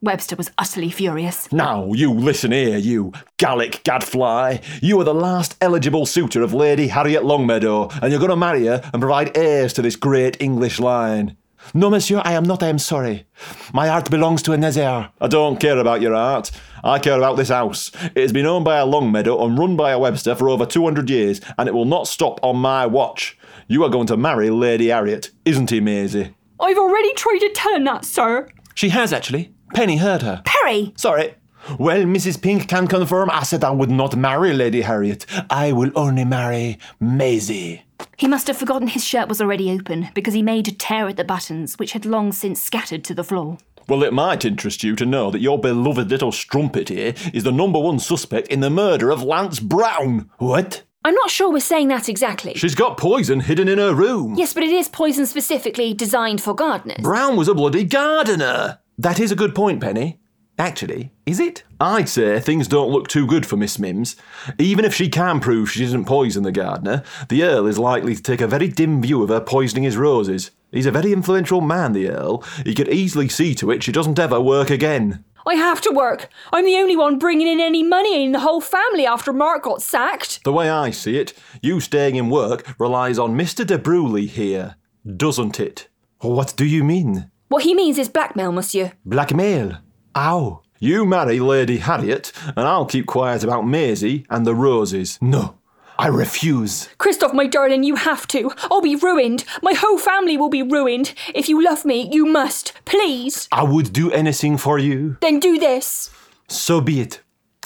Webster 0.00 0.36
was 0.36 0.52
utterly 0.56 0.90
furious. 0.90 1.52
Now, 1.52 1.92
you 1.92 2.12
listen 2.12 2.52
here, 2.52 2.78
you 2.78 3.12
Gallic 3.36 3.82
gadfly. 3.82 4.58
You 4.80 5.00
are 5.00 5.04
the 5.04 5.12
last 5.12 5.56
eligible 5.60 6.06
suitor 6.06 6.42
of 6.42 6.54
Lady 6.54 6.86
Harriet 6.86 7.24
Longmeadow, 7.24 7.88
and 8.00 8.12
you're 8.12 8.20
going 8.20 8.30
to 8.30 8.36
marry 8.36 8.66
her 8.66 8.80
and 8.92 9.00
provide 9.00 9.36
heirs 9.36 9.72
to 9.72 9.82
this 9.82 9.96
great 9.96 10.40
English 10.40 10.78
line. 10.78 11.36
No, 11.74 11.90
monsieur, 11.90 12.22
I 12.24 12.34
am 12.34 12.44
not. 12.44 12.62
I 12.62 12.68
am 12.68 12.78
sorry. 12.78 13.26
My 13.72 13.88
heart 13.88 14.08
belongs 14.08 14.40
to 14.42 14.52
a 14.52 14.56
Nazaire. 14.56 15.10
I 15.20 15.26
don't 15.26 15.58
care 15.58 15.78
about 15.78 16.00
your 16.00 16.14
art. 16.14 16.52
I 16.84 17.00
care 17.00 17.16
about 17.16 17.36
this 17.36 17.48
house. 17.48 17.90
It 18.14 18.22
has 18.22 18.32
been 18.32 18.46
owned 18.46 18.64
by 18.64 18.78
a 18.78 18.86
Longmeadow 18.86 19.44
and 19.44 19.58
run 19.58 19.76
by 19.76 19.90
a 19.90 19.98
Webster 19.98 20.36
for 20.36 20.48
over 20.48 20.64
200 20.64 21.10
years, 21.10 21.40
and 21.58 21.68
it 21.68 21.74
will 21.74 21.84
not 21.84 22.06
stop 22.06 22.38
on 22.44 22.56
my 22.56 22.86
watch. 22.86 23.36
You 23.66 23.82
are 23.82 23.90
going 23.90 24.06
to 24.06 24.16
marry 24.16 24.48
Lady 24.48 24.88
Harriet, 24.88 25.32
isn't 25.44 25.70
he, 25.70 25.80
Maisie? 25.80 26.36
I've 26.60 26.78
already 26.78 27.12
tried 27.14 27.40
to 27.40 27.50
tell 27.52 27.74
him 27.74 27.84
that, 27.84 28.04
sir. 28.04 28.48
She 28.76 28.90
has 28.90 29.12
actually. 29.12 29.52
Penny 29.74 29.96
heard 29.98 30.22
her. 30.22 30.42
Perry! 30.44 30.92
Sorry. 30.96 31.34
Well, 31.78 32.04
Mrs. 32.04 32.40
Pink 32.40 32.68
can 32.68 32.86
confirm 32.86 33.30
I 33.30 33.42
said 33.42 33.62
I 33.64 33.70
would 33.70 33.90
not 33.90 34.16
marry 34.16 34.52
Lady 34.52 34.82
Harriet. 34.82 35.26
I 35.50 35.72
will 35.72 35.90
only 35.94 36.24
marry 36.24 36.78
Maisie. 36.98 37.82
He 38.16 38.28
must 38.28 38.46
have 38.46 38.56
forgotten 38.56 38.88
his 38.88 39.04
shirt 39.04 39.28
was 39.28 39.40
already 39.40 39.70
open 39.70 40.08
because 40.14 40.34
he 40.34 40.42
made 40.42 40.68
a 40.68 40.72
tear 40.72 41.08
at 41.08 41.16
the 41.16 41.24
buttons, 41.24 41.78
which 41.78 41.92
had 41.92 42.06
long 42.06 42.32
since 42.32 42.62
scattered 42.62 43.04
to 43.04 43.14
the 43.14 43.24
floor. 43.24 43.58
Well, 43.88 44.02
it 44.02 44.12
might 44.12 44.44
interest 44.44 44.82
you 44.82 44.94
to 44.96 45.06
know 45.06 45.30
that 45.30 45.40
your 45.40 45.58
beloved 45.58 46.10
little 46.10 46.32
strumpet 46.32 46.88
here 46.90 47.14
is 47.32 47.44
the 47.44 47.52
number 47.52 47.78
one 47.78 47.98
suspect 47.98 48.48
in 48.48 48.60
the 48.60 48.70
murder 48.70 49.10
of 49.10 49.22
Lance 49.22 49.60
Brown. 49.60 50.30
What? 50.38 50.82
I'm 51.04 51.14
not 51.14 51.30
sure 51.30 51.50
we're 51.50 51.60
saying 51.60 51.88
that 51.88 52.08
exactly. 52.08 52.54
She's 52.54 52.74
got 52.74 52.98
poison 52.98 53.40
hidden 53.40 53.68
in 53.68 53.78
her 53.78 53.94
room. 53.94 54.34
Yes, 54.34 54.52
but 54.52 54.62
it 54.62 54.70
is 54.70 54.88
poison 54.88 55.26
specifically 55.26 55.94
designed 55.94 56.42
for 56.42 56.54
gardeners. 56.54 57.02
Brown 57.02 57.36
was 57.36 57.48
a 57.48 57.54
bloody 57.54 57.84
gardener. 57.84 58.80
That 59.00 59.20
is 59.20 59.30
a 59.30 59.36
good 59.36 59.54
point, 59.54 59.80
Penny. 59.80 60.18
Actually, 60.58 61.12
is 61.24 61.38
it? 61.38 61.62
I'd 61.78 62.08
say 62.08 62.40
things 62.40 62.66
don't 62.66 62.90
look 62.90 63.06
too 63.06 63.28
good 63.28 63.46
for 63.46 63.56
Miss 63.56 63.78
Mims. 63.78 64.16
Even 64.58 64.84
if 64.84 64.92
she 64.92 65.08
can 65.08 65.38
prove 65.38 65.70
she 65.70 65.86
didn't 65.86 66.06
poison 66.06 66.42
the 66.42 66.50
gardener, 66.50 67.04
the 67.28 67.44
Earl 67.44 67.68
is 67.68 67.78
likely 67.78 68.16
to 68.16 68.22
take 68.22 68.40
a 68.40 68.48
very 68.48 68.66
dim 68.66 69.00
view 69.00 69.22
of 69.22 69.28
her 69.28 69.40
poisoning 69.40 69.84
his 69.84 69.96
roses. 69.96 70.50
He's 70.72 70.86
a 70.86 70.90
very 70.90 71.12
influential 71.12 71.60
man, 71.60 71.92
the 71.92 72.10
Earl. 72.10 72.42
He 72.64 72.74
could 72.74 72.88
easily 72.88 73.28
see 73.28 73.54
to 73.54 73.70
it 73.70 73.84
she 73.84 73.92
doesn't 73.92 74.18
ever 74.18 74.40
work 74.40 74.68
again. 74.68 75.24
I 75.46 75.54
have 75.54 75.80
to 75.82 75.92
work. 75.92 76.28
I'm 76.52 76.64
the 76.64 76.76
only 76.76 76.96
one 76.96 77.20
bringing 77.20 77.46
in 77.46 77.60
any 77.60 77.84
money 77.84 78.24
in 78.24 78.32
the 78.32 78.40
whole 78.40 78.60
family 78.60 79.06
after 79.06 79.32
Mark 79.32 79.62
got 79.62 79.80
sacked. 79.80 80.42
The 80.42 80.52
way 80.52 80.68
I 80.68 80.90
see 80.90 81.18
it, 81.18 81.34
you 81.62 81.78
staying 81.78 82.16
in 82.16 82.30
work 82.30 82.74
relies 82.80 83.18
on 83.18 83.38
Mr. 83.38 83.64
de 83.64 83.78
Bruley 83.78 84.28
here, 84.28 84.74
doesn't 85.16 85.60
it? 85.60 85.86
What 86.18 86.54
do 86.56 86.66
you 86.66 86.82
mean? 86.82 87.30
What 87.48 87.62
he 87.64 87.74
means 87.74 87.98
is 87.98 88.08
blackmail, 88.08 88.52
monsieur. 88.52 88.92
Blackmail? 89.04 89.78
Ow. 90.16 90.62
You 90.80 91.04
marry 91.06 91.40
Lady 91.40 91.78
Harriet, 91.78 92.30
and 92.56 92.68
I'll 92.68 92.86
keep 92.86 93.06
quiet 93.06 93.42
about 93.42 93.66
Maisie 93.66 94.26
and 94.30 94.46
the 94.46 94.54
roses. 94.54 95.18
No. 95.20 95.56
I 95.98 96.06
refuse. 96.06 96.88
Christoph, 96.98 97.32
my 97.32 97.46
darling, 97.46 97.82
you 97.82 97.96
have 97.96 98.28
to. 98.28 98.52
I'll 98.70 98.80
be 98.82 98.94
ruined. 98.94 99.44
My 99.62 99.72
whole 99.72 99.98
family 99.98 100.36
will 100.36 100.50
be 100.50 100.62
ruined. 100.62 101.14
If 101.34 101.48
you 101.48 101.60
love 101.64 101.84
me, 101.84 102.08
you 102.12 102.24
must. 102.26 102.72
Please. 102.84 103.48
I 103.50 103.64
would 103.64 103.92
do 103.92 104.12
anything 104.12 104.58
for 104.58 104.78
you. 104.78 105.16
Then 105.20 105.40
do 105.40 105.58
this. 105.58 106.10
So 106.46 106.80
be 106.80 107.00
it. 107.00 107.20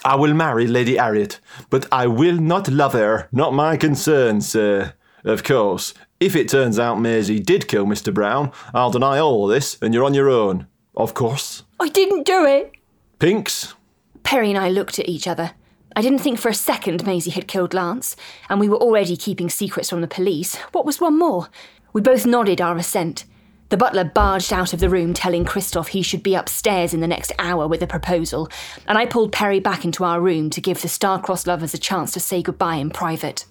I 0.04 0.16
will 0.16 0.32
marry 0.32 0.66
Lady 0.66 0.96
Harriet, 0.96 1.40
But 1.70 1.86
I 1.92 2.06
will 2.06 2.36
not 2.38 2.68
love 2.68 2.94
her. 2.94 3.28
Not 3.32 3.52
my 3.52 3.76
concern, 3.76 4.40
sir. 4.40 4.94
Of 5.24 5.44
course, 5.44 5.92
if 6.22 6.36
it 6.36 6.48
turns 6.48 6.78
out 6.78 7.00
Maisie 7.00 7.40
did 7.40 7.66
kill 7.66 7.84
Mr. 7.84 8.14
Brown, 8.14 8.52
I'll 8.72 8.92
deny 8.92 9.18
all 9.18 9.48
this, 9.48 9.76
and 9.82 9.92
you're 9.92 10.04
on 10.04 10.14
your 10.14 10.30
own. 10.30 10.68
Of 10.96 11.14
course. 11.14 11.64
I 11.80 11.88
didn't 11.88 12.24
do 12.24 12.44
it. 12.46 12.72
Pinks, 13.18 13.74
Perry 14.22 14.48
and 14.48 14.58
I 14.58 14.70
looked 14.70 15.00
at 15.00 15.08
each 15.08 15.26
other. 15.26 15.50
I 15.96 16.00
didn't 16.00 16.20
think 16.20 16.38
for 16.38 16.48
a 16.48 16.54
second 16.54 17.04
Maisie 17.04 17.32
had 17.32 17.48
killed 17.48 17.74
Lance, 17.74 18.14
and 18.48 18.60
we 18.60 18.68
were 18.68 18.76
already 18.76 19.16
keeping 19.16 19.50
secrets 19.50 19.90
from 19.90 20.00
the 20.00 20.06
police. 20.06 20.54
What 20.70 20.86
was 20.86 21.00
one 21.00 21.18
more? 21.18 21.48
We 21.92 22.00
both 22.00 22.24
nodded 22.24 22.60
our 22.60 22.76
assent. 22.76 23.24
The 23.70 23.76
butler 23.76 24.04
barged 24.04 24.52
out 24.52 24.72
of 24.72 24.80
the 24.80 24.88
room 24.88 25.14
telling 25.14 25.44
Christoph 25.44 25.88
he 25.88 26.02
should 26.02 26.22
be 26.22 26.36
upstairs 26.36 26.94
in 26.94 27.00
the 27.00 27.08
next 27.08 27.32
hour 27.38 27.66
with 27.66 27.82
a 27.82 27.86
proposal, 27.86 28.48
and 28.86 28.96
I 28.96 29.06
pulled 29.06 29.32
Perry 29.32 29.58
back 29.58 29.84
into 29.84 30.04
our 30.04 30.20
room 30.20 30.50
to 30.50 30.60
give 30.60 30.82
the 30.82 30.88
star-crossed 30.88 31.48
lovers 31.48 31.74
a 31.74 31.78
chance 31.78 32.12
to 32.12 32.20
say 32.20 32.42
goodbye 32.42 32.76
in 32.76 32.90
private. 32.90 33.44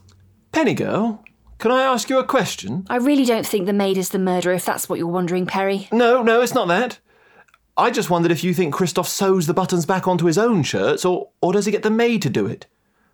Penny 0.52 0.74
girl, 0.74 1.24
can 1.62 1.72
I 1.72 1.84
ask 1.84 2.10
you 2.10 2.18
a 2.18 2.26
question? 2.26 2.88
I 2.90 2.98
really 2.98 3.24
don't 3.24 3.46
think 3.46 3.68
the 3.68 3.74
maid 3.74 3.98
is 3.98 4.10
the 4.10 4.20
murderer, 4.20 4.54
if 4.54 4.66
that's 4.66 4.90
what 4.90 4.98
you're 4.98 5.08
wondering, 5.08 5.46
Perry. 5.46 5.88
No, 5.92 6.24
no, 6.24 6.42
it's 6.42 6.56
not 6.56 6.68
that. 6.70 6.98
I 7.78 7.92
just 7.92 8.10
wondered 8.10 8.32
if 8.32 8.44
you 8.44 8.56
think 8.56 8.74
Christoph 8.74 9.08
sews 9.08 9.46
the 9.46 9.54
buttons 9.54 9.86
back 9.86 10.08
onto 10.08 10.26
his 10.26 10.40
own 10.40 10.64
shirts, 10.64 11.06
or, 11.06 11.30
or 11.40 11.54
does 11.54 11.68
he 11.68 11.72
get 11.72 11.84
the 11.84 11.92
maid 11.92 12.24
to 12.24 12.32
do 12.32 12.48
it? 12.48 12.66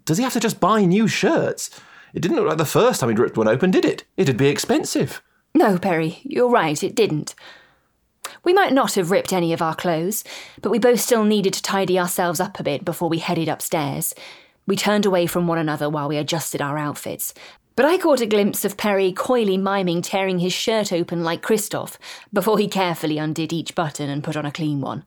Does 0.05 0.17
he 0.17 0.23
have 0.23 0.31
to 0.33 0.39
just 0.39 0.61
buy 0.61 0.85
new 0.85 1.09
shirts? 1.09 1.69
It 2.13 2.21
didn't 2.21 2.37
look 2.37 2.47
like 2.47 2.57
the 2.57 2.65
first 2.65 3.01
time 3.01 3.09
he'd 3.09 3.19
ripped 3.19 3.35
one 3.35 3.49
open, 3.49 3.69
did 3.69 3.83
it? 3.83 4.05
It'd 4.15 4.37
be 4.37 4.47
expensive. 4.47 5.21
No, 5.53 5.77
Perry, 5.77 6.21
you're 6.23 6.49
right, 6.49 6.81
it 6.81 6.95
didn't. 6.95 7.35
We 8.45 8.53
might 8.53 8.71
not 8.71 8.95
have 8.95 9.11
ripped 9.11 9.33
any 9.33 9.51
of 9.51 9.61
our 9.61 9.75
clothes, 9.75 10.23
but 10.61 10.69
we 10.69 10.79
both 10.79 11.01
still 11.01 11.25
needed 11.25 11.53
to 11.53 11.61
tidy 11.61 11.99
ourselves 11.99 12.39
up 12.39 12.61
a 12.61 12.63
bit 12.63 12.85
before 12.85 13.09
we 13.09 13.19
headed 13.19 13.49
upstairs. 13.49 14.13
We 14.65 14.77
turned 14.77 15.05
away 15.05 15.27
from 15.27 15.47
one 15.47 15.57
another 15.57 15.89
while 15.89 16.07
we 16.07 16.15
adjusted 16.15 16.61
our 16.61 16.77
outfits. 16.77 17.33
But 17.77 17.85
I 17.85 17.99
caught 17.99 18.21
a 18.21 18.25
glimpse 18.25 18.65
of 18.65 18.75
Perry 18.75 19.13
coyly 19.13 19.55
miming 19.55 20.01
tearing 20.01 20.39
his 20.39 20.51
shirt 20.51 20.91
open 20.91 21.23
like 21.23 21.43
Christoph 21.43 21.99
before 22.33 22.57
he 22.57 22.67
carefully 22.67 23.19
undid 23.19 23.53
each 23.53 23.75
button 23.75 24.09
and 24.09 24.23
put 24.23 24.35
on 24.35 24.47
a 24.47 24.51
clean 24.51 24.81
one. 24.81 25.05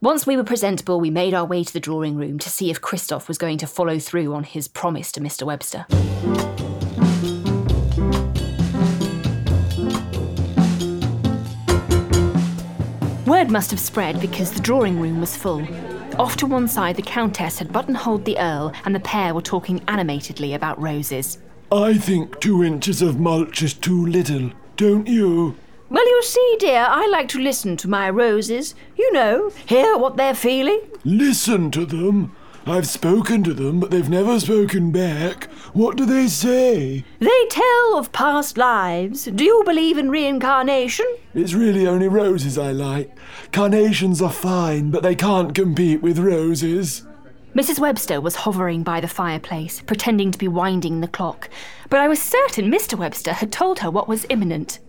Once 0.00 0.26
we 0.26 0.34
were 0.34 0.44
presentable, 0.44 0.98
we 0.98 1.10
made 1.10 1.34
our 1.34 1.44
way 1.44 1.62
to 1.62 1.72
the 1.74 1.78
drawing 1.78 2.16
room 2.16 2.38
to 2.38 2.48
see 2.48 2.70
if 2.70 2.80
Christoph 2.80 3.28
was 3.28 3.36
going 3.36 3.58
to 3.58 3.66
follow 3.66 3.98
through 3.98 4.32
on 4.32 4.44
his 4.44 4.66
promise 4.66 5.12
to 5.12 5.20
Mr. 5.20 5.42
Webster. 5.42 5.84
Word 13.26 13.50
must 13.50 13.70
have 13.70 13.80
spread 13.80 14.22
because 14.22 14.52
the 14.52 14.62
drawing 14.62 14.98
room 14.98 15.20
was 15.20 15.36
full. 15.36 15.68
Off 16.18 16.38
to 16.38 16.46
one 16.46 16.66
side, 16.66 16.96
the 16.96 17.02
Countess 17.02 17.58
had 17.58 17.74
buttonholed 17.74 18.24
the 18.24 18.38
Earl, 18.38 18.72
and 18.86 18.94
the 18.94 19.00
pair 19.00 19.34
were 19.34 19.42
talking 19.42 19.82
animatedly 19.86 20.54
about 20.54 20.80
roses. 20.80 21.36
I 21.74 21.94
think 21.94 22.38
two 22.38 22.62
inches 22.62 23.02
of 23.02 23.18
mulch 23.18 23.60
is 23.60 23.74
too 23.74 24.06
little, 24.06 24.52
don't 24.76 25.08
you? 25.08 25.56
Well, 25.90 26.06
you 26.06 26.22
see, 26.22 26.56
dear, 26.60 26.86
I 26.88 27.08
like 27.08 27.26
to 27.30 27.40
listen 27.40 27.76
to 27.78 27.88
my 27.88 28.08
roses. 28.10 28.76
You 28.96 29.12
know, 29.12 29.50
hear 29.66 29.98
what 29.98 30.16
they're 30.16 30.36
feeling. 30.36 30.80
Listen 31.04 31.72
to 31.72 31.84
them. 31.84 32.36
I've 32.64 32.86
spoken 32.86 33.42
to 33.42 33.52
them, 33.52 33.80
but 33.80 33.90
they've 33.90 34.08
never 34.08 34.38
spoken 34.38 34.92
back. 34.92 35.50
What 35.72 35.96
do 35.96 36.06
they 36.06 36.28
say? 36.28 37.04
They 37.18 37.46
tell 37.50 37.98
of 37.98 38.12
past 38.12 38.56
lives. 38.56 39.24
Do 39.24 39.42
you 39.42 39.64
believe 39.66 39.98
in 39.98 40.10
reincarnation? 40.10 41.06
It's 41.34 41.54
really 41.54 41.88
only 41.88 42.06
roses 42.06 42.56
I 42.56 42.70
like. 42.70 43.18
Carnations 43.50 44.22
are 44.22 44.30
fine, 44.30 44.92
but 44.92 45.02
they 45.02 45.16
can't 45.16 45.56
compete 45.56 46.02
with 46.02 46.20
roses. 46.20 47.04
Mrs. 47.54 47.78
Webster 47.78 48.20
was 48.20 48.34
hovering 48.34 48.82
by 48.82 49.00
the 49.00 49.06
fireplace, 49.06 49.80
pretending 49.80 50.32
to 50.32 50.38
be 50.38 50.48
winding 50.48 51.00
the 51.00 51.06
clock, 51.06 51.48
but 51.88 52.00
I 52.00 52.08
was 52.08 52.20
certain 52.20 52.68
Mr. 52.68 52.98
Webster 52.98 53.32
had 53.32 53.52
told 53.52 53.78
her 53.78 53.92
what 53.92 54.08
was 54.08 54.26
imminent. 54.28 54.80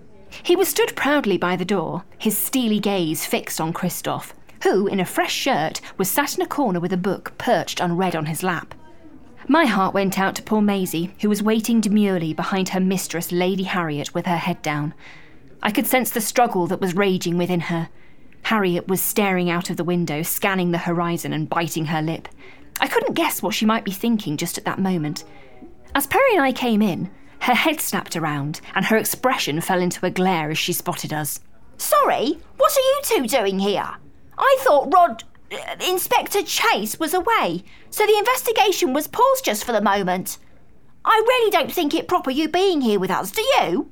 He 0.41 0.55
was 0.55 0.67
stood 0.67 0.95
proudly 0.95 1.37
by 1.37 1.55
the 1.55 1.63
door, 1.63 2.05
his 2.17 2.35
steely 2.35 2.79
gaze 2.79 3.23
fixed 3.23 3.61
on 3.61 3.71
Christoph, 3.71 4.33
who, 4.63 4.87
in 4.87 4.99
a 4.99 5.05
fresh 5.05 5.31
shirt, 5.31 5.79
was 5.97 6.09
sat 6.09 6.37
in 6.37 6.41
a 6.41 6.47
corner 6.47 6.79
with 6.79 6.91
a 6.91 6.97
book 6.97 7.33
perched 7.37 7.79
unread 7.79 8.15
on 8.15 8.25
his 8.25 8.41
lap. 8.41 8.73
My 9.47 9.65
heart 9.65 9.93
went 9.93 10.17
out 10.17 10.33
to 10.35 10.43
poor 10.43 10.61
Maisie, 10.61 11.13
who 11.21 11.29
was 11.29 11.43
waiting 11.43 11.81
demurely 11.81 12.33
behind 12.33 12.69
her 12.69 12.79
mistress, 12.79 13.31
Lady 13.31 13.63
Harriet, 13.63 14.15
with 14.15 14.25
her 14.25 14.37
head 14.37 14.63
down. 14.63 14.95
I 15.61 15.69
could 15.69 15.85
sense 15.85 16.09
the 16.09 16.19
struggle 16.19 16.65
that 16.67 16.81
was 16.81 16.95
raging 16.95 17.37
within 17.37 17.59
her. 17.59 17.89
Harriet 18.45 18.87
was 18.87 19.01
staring 19.01 19.49
out 19.49 19.71
of 19.71 19.77
the 19.77 19.83
window, 19.83 20.21
scanning 20.21 20.69
the 20.69 20.77
horizon 20.77 21.33
and 21.33 21.49
biting 21.49 21.85
her 21.85 21.99
lip. 21.99 22.27
I 22.79 22.87
couldn't 22.87 23.15
guess 23.15 23.41
what 23.41 23.55
she 23.55 23.65
might 23.65 23.83
be 23.83 23.89
thinking 23.89 24.37
just 24.37 24.59
at 24.59 24.65
that 24.65 24.77
moment. 24.77 25.23
As 25.95 26.05
Perry 26.05 26.33
and 26.33 26.43
I 26.43 26.51
came 26.51 26.83
in, 26.83 27.09
her 27.39 27.55
head 27.55 27.81
snapped 27.81 28.15
around 28.15 28.61
and 28.75 28.85
her 28.85 28.97
expression 28.97 29.61
fell 29.61 29.81
into 29.81 30.05
a 30.05 30.11
glare 30.11 30.51
as 30.51 30.59
she 30.59 30.73
spotted 30.73 31.11
us. 31.11 31.39
Sorry, 31.77 32.37
what 32.57 32.71
are 32.77 32.81
you 32.81 32.99
two 33.03 33.27
doing 33.27 33.57
here? 33.57 33.89
I 34.37 34.57
thought 34.59 34.93
Rod. 34.93 35.23
uh, 35.51 35.75
Inspector 35.89 36.43
Chase 36.43 36.99
was 36.99 37.15
away, 37.15 37.63
so 37.89 38.05
the 38.05 38.17
investigation 38.19 38.93
was 38.93 39.07
paused 39.07 39.43
just 39.43 39.63
for 39.63 39.71
the 39.71 39.81
moment. 39.81 40.37
I 41.03 41.15
really 41.27 41.49
don't 41.49 41.71
think 41.71 41.95
it 41.95 42.07
proper 42.07 42.29
you 42.29 42.47
being 42.47 42.81
here 42.81 42.99
with 42.99 43.09
us, 43.09 43.31
do 43.31 43.41
you? 43.41 43.91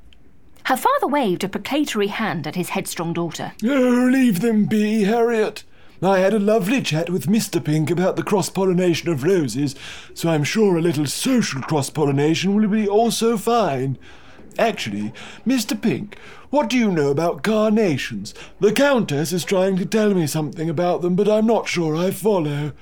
Her 0.64 0.76
father 0.76 1.06
waved 1.06 1.44
a 1.44 1.48
placatory 1.48 2.08
hand 2.08 2.46
at 2.46 2.54
his 2.54 2.70
headstrong 2.70 3.12
daughter. 3.12 3.52
Oh, 3.62 4.08
leave 4.10 4.40
them 4.40 4.64
be, 4.64 5.04
Harriet. 5.04 5.62
I 6.02 6.18
had 6.18 6.32
a 6.32 6.38
lovely 6.38 6.80
chat 6.80 7.10
with 7.10 7.26
Mr. 7.26 7.62
Pink 7.62 7.90
about 7.90 8.16
the 8.16 8.22
cross 8.22 8.48
pollination 8.48 9.10
of 9.10 9.24
roses, 9.24 9.74
so 10.14 10.30
I'm 10.30 10.44
sure 10.44 10.76
a 10.76 10.82
little 10.82 11.06
social 11.06 11.60
cross 11.62 11.90
pollination 11.90 12.54
will 12.54 12.68
be 12.68 12.88
also 12.88 13.36
fine. 13.36 13.98
Actually, 14.58 15.12
Mr. 15.46 15.80
Pink, 15.80 16.18
what 16.50 16.70
do 16.70 16.78
you 16.78 16.90
know 16.90 17.10
about 17.10 17.42
carnations? 17.42 18.32
The 18.60 18.72
Countess 18.72 19.32
is 19.32 19.44
trying 19.44 19.76
to 19.76 19.86
tell 19.86 20.14
me 20.14 20.26
something 20.26 20.70
about 20.70 21.02
them, 21.02 21.14
but 21.14 21.28
I'm 21.28 21.46
not 21.46 21.68
sure 21.68 21.96
I 21.96 22.10
follow. 22.10 22.72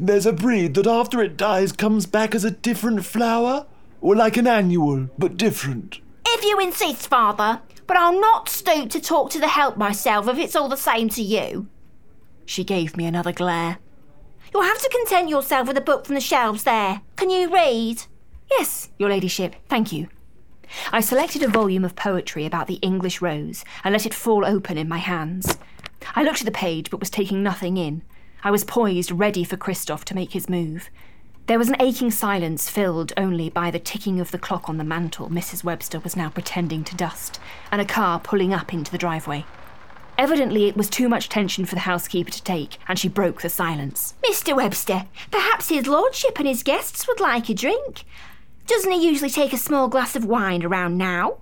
There's 0.00 0.26
a 0.26 0.32
breed 0.32 0.74
that 0.74 0.86
after 0.86 1.22
it 1.22 1.36
dies 1.36 1.70
comes 1.70 2.06
back 2.06 2.34
as 2.34 2.44
a 2.44 2.50
different 2.50 3.04
flower, 3.04 3.66
or 4.00 4.16
like 4.16 4.36
an 4.36 4.46
annual, 4.46 5.10
but 5.18 5.36
different. 5.36 6.00
If 6.30 6.44
you 6.44 6.60
insist, 6.60 7.08
Father, 7.08 7.62
but 7.86 7.96
I'll 7.96 8.20
not 8.20 8.50
stoop 8.50 8.90
to 8.90 9.00
talk 9.00 9.30
to 9.30 9.40
the 9.40 9.48
help 9.48 9.78
myself 9.78 10.28
if 10.28 10.38
it's 10.38 10.54
all 10.54 10.68
the 10.68 10.76
same 10.76 11.08
to 11.10 11.22
you. 11.22 11.68
She 12.44 12.64
gave 12.64 12.96
me 12.96 13.06
another 13.06 13.32
glare. 13.32 13.78
You'll 14.52 14.62
have 14.62 14.78
to 14.78 14.90
content 14.90 15.30
yourself 15.30 15.66
with 15.66 15.78
a 15.78 15.82
book 15.82 16.04
from 16.04 16.14
the 16.14 16.20
shelves 16.20 16.64
there. 16.64 17.00
Can 17.16 17.30
you 17.30 17.52
read? 17.52 18.02
Yes, 18.50 18.90
your 18.98 19.08
ladyship, 19.08 19.56
thank 19.68 19.90
you. 19.90 20.08
I 20.92 21.00
selected 21.00 21.42
a 21.42 21.48
volume 21.48 21.84
of 21.84 21.96
poetry 21.96 22.44
about 22.44 22.66
the 22.66 22.78
English 22.82 23.22
rose 23.22 23.64
and 23.82 23.92
let 23.92 24.04
it 24.04 24.14
fall 24.14 24.44
open 24.44 24.76
in 24.76 24.88
my 24.88 24.98
hands. 24.98 25.56
I 26.14 26.22
looked 26.22 26.42
at 26.42 26.44
the 26.44 26.50
page 26.50 26.90
but 26.90 27.00
was 27.00 27.10
taking 27.10 27.42
nothing 27.42 27.78
in. 27.78 28.02
I 28.44 28.50
was 28.50 28.64
poised, 28.64 29.10
ready 29.10 29.44
for 29.44 29.56
Christoph 29.56 30.04
to 30.06 30.14
make 30.14 30.32
his 30.32 30.48
move. 30.48 30.90
There 31.48 31.58
was 31.58 31.70
an 31.70 31.80
aching 31.80 32.10
silence 32.10 32.68
filled 32.68 33.14
only 33.16 33.48
by 33.48 33.70
the 33.70 33.78
ticking 33.78 34.20
of 34.20 34.32
the 34.32 34.38
clock 34.38 34.68
on 34.68 34.76
the 34.76 34.84
mantel 34.84 35.30
Mrs. 35.30 35.64
Webster 35.64 35.98
was 35.98 36.14
now 36.14 36.28
pretending 36.28 36.84
to 36.84 36.94
dust, 36.94 37.40
and 37.72 37.80
a 37.80 37.86
car 37.86 38.20
pulling 38.20 38.52
up 38.52 38.74
into 38.74 38.92
the 38.92 38.98
driveway. 38.98 39.46
Evidently, 40.18 40.68
it 40.68 40.76
was 40.76 40.90
too 40.90 41.08
much 41.08 41.30
tension 41.30 41.64
for 41.64 41.74
the 41.74 41.80
housekeeper 41.88 42.30
to 42.30 42.42
take, 42.42 42.76
and 42.86 42.98
she 42.98 43.08
broke 43.08 43.40
the 43.40 43.48
silence. 43.48 44.12
Mr. 44.22 44.54
Webster, 44.54 45.06
perhaps 45.30 45.70
his 45.70 45.86
lordship 45.86 46.38
and 46.38 46.46
his 46.46 46.62
guests 46.62 47.08
would 47.08 47.18
like 47.18 47.48
a 47.48 47.54
drink. 47.54 48.04
Doesn't 48.66 48.92
he 48.92 49.08
usually 49.08 49.30
take 49.30 49.54
a 49.54 49.56
small 49.56 49.88
glass 49.88 50.14
of 50.14 50.26
wine 50.26 50.62
around 50.62 50.98
now? 50.98 51.38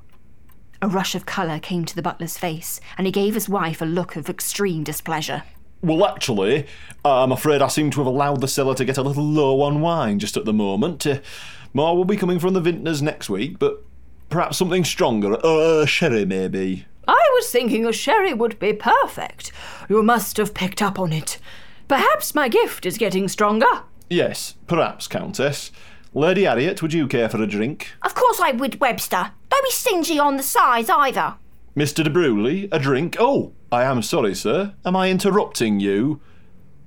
A 0.81 0.87
rush 0.87 1.17
of 1.17 1.27
colour 1.27 1.59
came 1.59 1.85
to 1.85 1.97
the 1.97 2.03
butler's 2.03 2.39
face, 2.39 2.81
and 2.97 3.09
he 3.09 3.13
gave 3.13 3.35
his 3.35 3.49
wife 3.49 3.83
a 3.83 3.85
look 3.85 4.15
of 4.15 4.31
extreme 4.31 4.85
displeasure. 4.85 5.43
Well, 5.83 6.05
actually, 6.07 6.67
I'm 7.05 7.33
afraid 7.33 7.63
I 7.63 7.69
seem 7.69 7.91
to 7.93 8.01
have 8.01 8.07
allowed 8.07 8.41
the 8.41 8.49
cellar 8.49 8.75
to 8.75 8.85
get 8.85 8.99
a 8.99 9.03
little 9.03 9.25
low 9.25 9.61
on 9.63 9.81
wine 9.81 10.19
just 10.19 10.37
at 10.37 10.45
the 10.45 10.53
moment. 10.53 11.07
Uh, 11.07 11.21
more 11.73 11.97
will 11.97 12.05
be 12.05 12.17
coming 12.17 12.39
from 12.39 12.55
the 12.55 12.61
vintners 12.61 13.03
next 13.03 13.29
week, 13.29 13.59
but 13.59 13.83
perhaps 14.31 14.57
something 14.57 14.85
stronger. 14.85 15.37
Uh, 15.45 15.87
sherry, 15.87 16.25
maybe. 16.25 16.87
I 17.07 17.31
was 17.35 17.51
thinking 17.51 17.87
a 17.87 17.93
sherry 17.93 18.35
would 18.35 18.59
be 18.59 18.73
perfect. 18.73 19.53
You 19.89 20.03
must 20.03 20.39
have 20.39 20.55
picked 20.55 20.83
up 20.83 20.99
on 20.99 21.13
it. 21.13 21.39
Perhaps 21.87 22.35
my 22.35 22.49
gift 22.49 22.85
is 22.85 22.99
getting 22.99 23.29
stronger. 23.29 23.83
Yes, 24.11 24.55
perhaps, 24.67 25.07
Countess. 25.07 25.71
Lady 26.15 26.45
Harriet, 26.45 26.81
would 26.83 26.93
you 26.95 27.07
care 27.07 27.29
for 27.29 27.41
a 27.43 27.47
drink? 27.47 27.93
Of 28.03 28.15
course 28.15 28.41
I 28.41 28.53
would, 28.53 28.81
Webster. 28.81 29.33
Don't 29.51 29.65
be 29.65 29.71
stingy 29.71 30.19
on 30.19 30.37
the 30.37 30.43
size 30.43 30.89
either. 30.89 31.35
Mr. 31.77 32.03
de 32.03 32.09
Bruley, 32.09 32.69
a 32.73 32.79
drink? 32.79 33.17
Oh, 33.19 33.53
I 33.71 33.85
am 33.85 34.01
sorry, 34.01 34.35
sir. 34.35 34.73
Am 34.87 34.97
I 34.97 35.11
interrupting 35.11 35.79
you? 35.79 36.23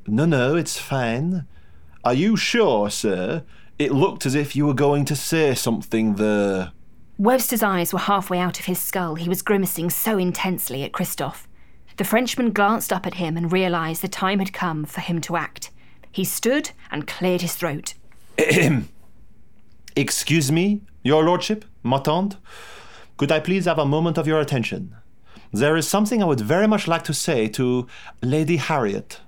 No, 0.07 0.25
no, 0.25 0.55
it's 0.55 0.79
fine. 0.79 1.45
Are 2.03 2.15
you 2.15 2.35
sure, 2.35 2.89
sir? 2.89 3.43
It 3.77 3.91
looked 3.91 4.25
as 4.25 4.33
if 4.33 4.55
you 4.55 4.65
were 4.65 4.73
going 4.73 5.05
to 5.05 5.15
say 5.15 5.53
something 5.53 6.15
there. 6.15 6.71
Webster's 7.19 7.61
eyes 7.61 7.93
were 7.93 7.99
halfway 7.99 8.39
out 8.39 8.59
of 8.59 8.65
his 8.65 8.79
skull. 8.79 9.13
He 9.13 9.29
was 9.29 9.43
grimacing 9.43 9.91
so 9.91 10.17
intensely 10.17 10.81
at 10.81 10.91
Christophe. 10.91 11.47
The 11.97 12.03
Frenchman 12.03 12.51
glanced 12.51 12.91
up 12.91 13.05
at 13.05 13.15
him 13.15 13.37
and 13.37 13.51
realised 13.51 14.01
the 14.01 14.07
time 14.07 14.39
had 14.39 14.53
come 14.53 14.85
for 14.85 15.01
him 15.01 15.21
to 15.21 15.35
act. 15.35 15.69
He 16.11 16.23
stood 16.23 16.71
and 16.89 17.05
cleared 17.05 17.41
his 17.41 17.53
throat. 17.53 17.93
Excuse 19.95 20.51
me, 20.51 20.81
your 21.03 21.23
lordship, 21.23 21.63
ma 21.83 21.99
tante. 21.99 22.37
Could 23.19 23.33
I 23.33 23.41
please 23.41 23.65
have 23.65 23.77
a 23.77 23.85
moment 23.85 24.17
of 24.17 24.27
your 24.27 24.39
attention? 24.39 24.95
There 25.51 25.75
is 25.75 25.85
something 25.85 26.23
I 26.23 26.25
would 26.25 26.39
very 26.39 26.67
much 26.67 26.87
like 26.87 27.03
to 27.03 27.13
say 27.13 27.49
to 27.49 27.85
Lady 28.21 28.55
Harriet. 28.55 29.19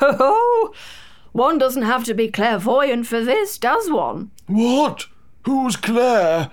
Ho 0.00 0.12
ho! 0.12 0.74
One 1.32 1.56
doesn't 1.56 1.84
have 1.84 2.04
to 2.04 2.12
be 2.12 2.28
clairvoyant 2.28 3.06
for 3.06 3.24
this, 3.24 3.56
does 3.56 3.90
one? 3.90 4.32
What? 4.48 5.06
Who's 5.46 5.76
Claire? 5.76 6.50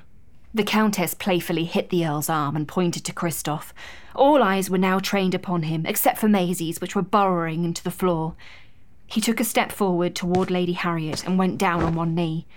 The 0.54 0.64
Countess 0.64 1.14
playfully 1.14 1.66
hit 1.66 1.90
the 1.90 2.06
Earl's 2.08 2.30
arm 2.30 2.56
and 2.56 2.66
pointed 2.66 3.04
to 3.04 3.14
Christoph. 3.14 3.74
All 4.16 4.42
eyes 4.42 4.70
were 4.70 4.78
now 4.78 5.00
trained 5.00 5.36
upon 5.36 5.64
him, 5.64 5.86
except 5.86 6.18
for 6.18 6.30
Maisie's, 6.30 6.80
which 6.80 6.96
were 6.96 7.02
burrowing 7.02 7.66
into 7.66 7.84
the 7.84 7.92
floor. 7.92 8.36
He 9.06 9.20
took 9.20 9.42
a 9.42 9.44
step 9.44 9.74
forward 9.74 10.16
toward 10.16 10.50
Lady 10.50 10.72
Harriet 10.72 11.26
and 11.26 11.38
went 11.38 11.58
down 11.58 11.84
on 11.84 11.96
one 11.96 12.16
knee. 12.16 12.48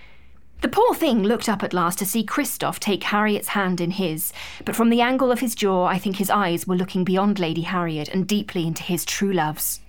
The 0.61 0.67
poor 0.67 0.93
thing 0.93 1.23
looked 1.23 1.47
up 1.47 1.63
at 1.63 1.73
last 1.73 1.99
to 1.99 2.05
see 2.05 2.21
Christoph 2.21 2.81
take 2.81 3.03
Harriet's 3.05 3.49
hand 3.49 3.79
in 3.79 3.91
his, 3.91 4.33
but 4.65 4.75
from 4.75 4.89
the 4.89 4.99
angle 4.99 5.31
of 5.31 5.39
his 5.39 5.55
jaw, 5.55 5.85
I 5.85 5.97
think 5.97 6.17
his 6.17 6.29
eyes 6.29 6.67
were 6.67 6.75
looking 6.75 7.05
beyond 7.05 7.39
Lady 7.39 7.61
Harriet 7.61 8.09
and 8.09 8.27
deeply 8.27 8.67
into 8.67 8.83
his 8.83 9.05
true 9.05 9.31
loves. 9.31 9.79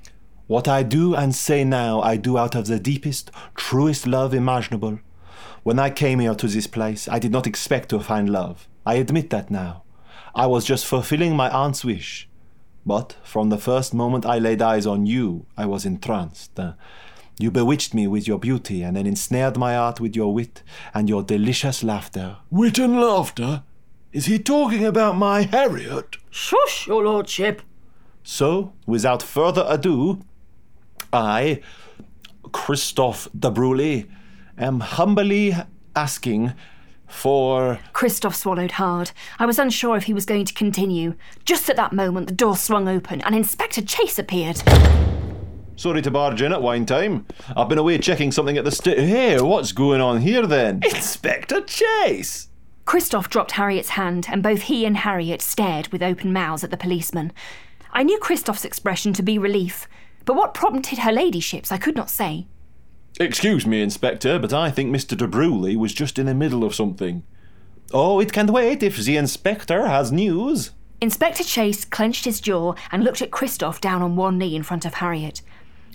What 0.46 0.68
I 0.68 0.85
do 0.85 1.16
and 1.16 1.35
say 1.35 1.64
now, 1.64 2.00
I 2.00 2.16
do 2.16 2.38
out 2.38 2.54
of 2.54 2.68
the 2.68 2.78
deepest, 2.78 3.33
truest 3.56 4.06
love 4.06 4.33
imaginable. 4.33 5.00
When 5.64 5.80
I 5.80 5.90
came 5.90 6.20
here 6.20 6.37
to 6.37 6.46
this 6.46 6.68
place, 6.68 7.09
I 7.09 7.18
did 7.18 7.33
not 7.33 7.48
expect 7.48 7.88
to 7.88 7.98
find 7.98 8.30
love. 8.30 8.68
I 8.87 8.94
admit 8.94 9.30
that 9.30 9.50
now. 9.50 9.83
I 10.37 10.46
was 10.46 10.64
just 10.64 10.87
fulfilling 10.87 11.35
my 11.35 11.50
aunt's 11.50 11.85
wish. 11.85 12.28
But 12.87 13.16
from 13.24 13.48
the 13.48 13.59
first 13.59 13.92
moment 13.92 14.24
I 14.24 14.38
laid 14.38 14.62
eyes 14.62 14.87
on 14.87 15.04
you, 15.04 15.46
I 15.56 15.66
was 15.66 15.85
entranced. 15.85 16.59
Uh, 16.59 16.74
you 17.42 17.50
bewitched 17.50 17.94
me 17.94 18.07
with 18.07 18.26
your 18.26 18.38
beauty, 18.38 18.83
and 18.83 18.96
then 18.96 19.07
ensnared 19.07 19.57
my 19.57 19.74
heart 19.74 20.00
with 20.00 20.16
your 20.16 20.33
wit 20.33 20.62
and 20.94 21.09
your 21.09 21.22
delicious 21.22 21.83
laughter. 21.83 22.37
Wit 22.50 22.79
and 22.79 23.00
laughter? 23.00 23.62
Is 24.12 24.26
he 24.26 24.38
talking 24.38 24.85
about 24.85 25.16
my 25.16 25.42
Harriet? 25.42 26.16
Shush, 26.31 26.87
your 26.87 27.05
lordship. 27.05 27.62
So, 28.22 28.72
without 28.87 29.22
further 29.22 29.64
ado, 29.68 30.20
I, 31.12 31.61
Christophe 32.53 33.29
de 33.38 33.50
Bruley, 33.50 34.09
am 34.59 34.81
humbly 34.81 35.55
asking 35.96 36.53
for. 37.07 37.79
Christoph 37.92 38.35
swallowed 38.35 38.72
hard. 38.72 39.12
I 39.38 39.46
was 39.46 39.59
unsure 39.59 39.96
if 39.96 40.05
he 40.05 40.14
was 40.14 40.26
going 40.26 40.44
to 40.44 40.55
continue. 40.55 41.14
Just 41.44 41.68
at 41.68 41.76
that 41.76 41.92
moment, 41.92 42.26
the 42.29 42.35
door 42.35 42.57
swung 42.57 42.88
open 42.88 43.20
and 43.22 43.35
Inspector 43.35 43.83
Chase 43.83 44.18
appeared. 44.18 44.62
Sorry 45.76 46.02
to 46.02 46.11
barge 46.11 46.42
in 46.42 46.52
at 46.52 46.62
wine 46.62 46.85
time. 46.85 47.26
I've 47.56 47.68
been 47.68 47.78
away 47.78 47.98
checking 47.98 48.33
something 48.33 48.59
at 48.59 48.64
the 48.64 48.70
sta- 48.70 48.96
Hey, 49.00 49.40
what's 49.40 49.72
going 49.72 50.00
on 50.00 50.20
here 50.20 50.46
then? 50.46 50.80
Inspector 50.85 51.61
Chase! 51.62 52.48
Christoph 52.85 53.30
dropped 53.30 53.52
Harriet's 53.52 53.90
hand, 53.90 54.26
and 54.30 54.42
both 54.42 54.62
he 54.62 54.85
and 54.85 54.96
Harriet 54.98 55.40
stared 55.40 55.88
with 55.88 56.02
open 56.02 56.33
mouths 56.33 56.64
at 56.64 56.70
the 56.70 56.76
policeman. 56.76 57.33
I 57.92 58.02
knew 58.02 58.18
Christoph's 58.18 58.64
expression 58.64 59.12
to 59.14 59.22
be 59.22 59.38
relief, 59.38 59.88
but 60.24 60.37
what 60.37 60.54
prompted 60.54 60.98
her 60.98 61.12
ladyship's 61.12 61.72
I 61.72 61.78
could 61.78 61.96
not 61.96 62.11
say. 62.11 62.46
Excuse 63.18 63.66
me, 63.66 63.83
Inspector, 63.83 64.38
but 64.38 64.52
I 64.52 64.70
think 64.70 64.94
Mr. 64.94 65.16
de 65.16 65.26
Bruley 65.26 65.76
was 65.76 65.92
just 65.94 66.18
in 66.18 66.26
the 66.26 66.35
middle 66.35 66.62
of 66.64 66.74
something. 66.74 67.22
Oh, 67.92 68.20
it 68.20 68.33
can't 68.33 68.50
wait 68.50 68.83
if 68.83 68.96
the 68.98 69.16
Inspector 69.16 69.87
has 69.87 70.12
news. 70.12 70.70
Inspector 71.00 71.42
Chase 71.44 71.85
clenched 71.85 72.24
his 72.24 72.40
jaw 72.40 72.74
and 72.92 73.02
looked 73.02 73.22
at 73.22 73.30
Christoph 73.30 73.80
down 73.80 74.02
on 74.02 74.16
one 74.16 74.37
knee 74.38 74.54
in 74.54 74.62
front 74.62 74.85
of 74.85 74.94
Harriet. 74.94 75.42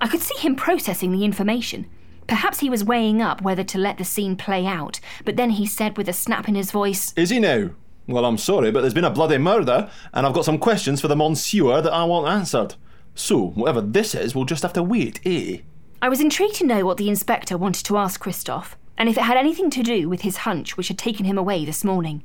I 0.01 0.07
could 0.07 0.21
see 0.21 0.37
him 0.39 0.55
processing 0.55 1.11
the 1.11 1.23
information. 1.23 1.87
Perhaps 2.27 2.59
he 2.59 2.69
was 2.69 2.83
weighing 2.83 3.21
up 3.21 3.41
whether 3.41 3.63
to 3.63 3.77
let 3.77 3.97
the 3.97 4.03
scene 4.03 4.35
play 4.35 4.65
out, 4.65 4.99
but 5.23 5.37
then 5.37 5.51
he 5.51 5.65
said 5.65 5.97
with 5.97 6.09
a 6.09 6.13
snap 6.13 6.47
in 6.49 6.55
his 6.55 6.71
voice, 6.71 7.13
Is 7.15 7.29
he 7.29 7.39
now? 7.39 7.69
Well, 8.07 8.25
I'm 8.25 8.37
sorry, 8.37 8.71
but 8.71 8.81
there's 8.81 8.93
been 8.93 9.03
a 9.03 9.09
bloody 9.09 9.37
murder, 9.37 9.89
and 10.13 10.25
I've 10.25 10.33
got 10.33 10.45
some 10.45 10.57
questions 10.57 11.01
for 11.01 11.07
the 11.07 11.15
Monsieur 11.15 11.81
that 11.81 11.93
I 11.93 12.03
want 12.03 12.27
answered. 12.27 12.75
So, 13.15 13.47
whatever 13.49 13.81
this 13.81 14.13
is, 14.13 14.35
we'll 14.35 14.45
just 14.45 14.63
have 14.63 14.73
to 14.73 14.83
wait, 14.83 15.19
eh? 15.25 15.59
I 16.01 16.09
was 16.09 16.21
intrigued 16.21 16.55
to 16.55 16.65
know 16.65 16.85
what 16.85 16.97
the 16.97 17.09
inspector 17.09 17.57
wanted 17.57 17.85
to 17.85 17.97
ask 17.97 18.19
Christophe, 18.19 18.77
and 18.97 19.07
if 19.09 19.17
it 19.17 19.23
had 19.23 19.37
anything 19.37 19.69
to 19.71 19.83
do 19.83 20.09
with 20.09 20.21
his 20.21 20.37
hunch 20.37 20.77
which 20.77 20.89
had 20.89 20.97
taken 20.97 21.25
him 21.25 21.37
away 21.37 21.65
this 21.65 21.83
morning. 21.83 22.23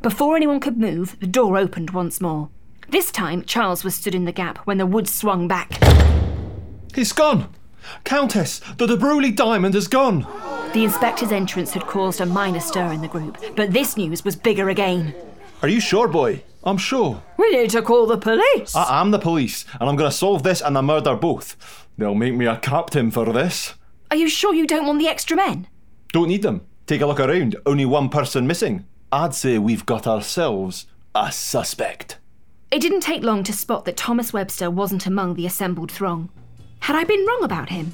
Before 0.00 0.34
anyone 0.34 0.60
could 0.60 0.78
move, 0.78 1.16
the 1.20 1.26
door 1.26 1.56
opened 1.56 1.90
once 1.90 2.20
more. 2.20 2.48
This 2.88 3.12
time, 3.12 3.44
Charles 3.44 3.84
was 3.84 3.94
stood 3.94 4.14
in 4.14 4.24
the 4.24 4.32
gap 4.32 4.58
when 4.66 4.78
the 4.78 4.86
wood 4.86 5.08
swung 5.08 5.46
back. 5.46 5.78
He's 6.94 7.12
gone! 7.12 7.48
Countess, 8.04 8.60
the 8.76 8.86
De 8.86 8.96
Bruley 8.96 9.34
diamond 9.34 9.74
is 9.74 9.88
gone! 9.88 10.26
The 10.72 10.84
inspector's 10.84 11.32
entrance 11.32 11.72
had 11.72 11.86
caused 11.86 12.20
a 12.20 12.26
minor 12.26 12.60
stir 12.60 12.92
in 12.92 13.00
the 13.00 13.08
group, 13.08 13.38
but 13.56 13.72
this 13.72 13.96
news 13.96 14.24
was 14.24 14.36
bigger 14.36 14.68
again. 14.68 15.14
Are 15.62 15.68
you 15.68 15.80
sure, 15.80 16.08
boy? 16.08 16.42
I'm 16.64 16.78
sure. 16.78 17.22
We 17.36 17.50
need 17.50 17.70
to 17.70 17.82
call 17.82 18.06
the 18.06 18.16
police. 18.18 18.74
I 18.74 19.00
am 19.00 19.10
the 19.10 19.18
police, 19.18 19.64
and 19.80 19.88
I'm 19.88 19.96
going 19.96 20.10
to 20.10 20.16
solve 20.16 20.42
this 20.42 20.60
and 20.60 20.76
the 20.76 20.82
murder 20.82 21.14
both. 21.16 21.56
They'll 21.98 22.14
make 22.14 22.34
me 22.34 22.46
a 22.46 22.56
captain 22.56 23.10
for 23.10 23.32
this. 23.32 23.74
Are 24.10 24.16
you 24.16 24.28
sure 24.28 24.54
you 24.54 24.66
don't 24.66 24.86
want 24.86 24.98
the 24.98 25.08
extra 25.08 25.36
men? 25.36 25.66
Don't 26.12 26.28
need 26.28 26.42
them. 26.42 26.62
Take 26.86 27.00
a 27.00 27.06
look 27.06 27.20
around. 27.20 27.56
Only 27.66 27.84
one 27.84 28.08
person 28.08 28.46
missing. 28.46 28.86
I'd 29.10 29.34
say 29.34 29.58
we've 29.58 29.86
got 29.86 30.06
ourselves 30.06 30.86
a 31.14 31.32
suspect. 31.32 32.18
It 32.70 32.80
didn't 32.80 33.00
take 33.00 33.22
long 33.22 33.44
to 33.44 33.52
spot 33.52 33.84
that 33.84 33.96
Thomas 33.96 34.32
Webster 34.32 34.70
wasn't 34.70 35.06
among 35.06 35.34
the 35.34 35.46
assembled 35.46 35.92
throng. 35.92 36.30
Had 36.82 36.96
I 36.96 37.04
been 37.04 37.24
wrong 37.24 37.44
about 37.44 37.68
him? 37.68 37.92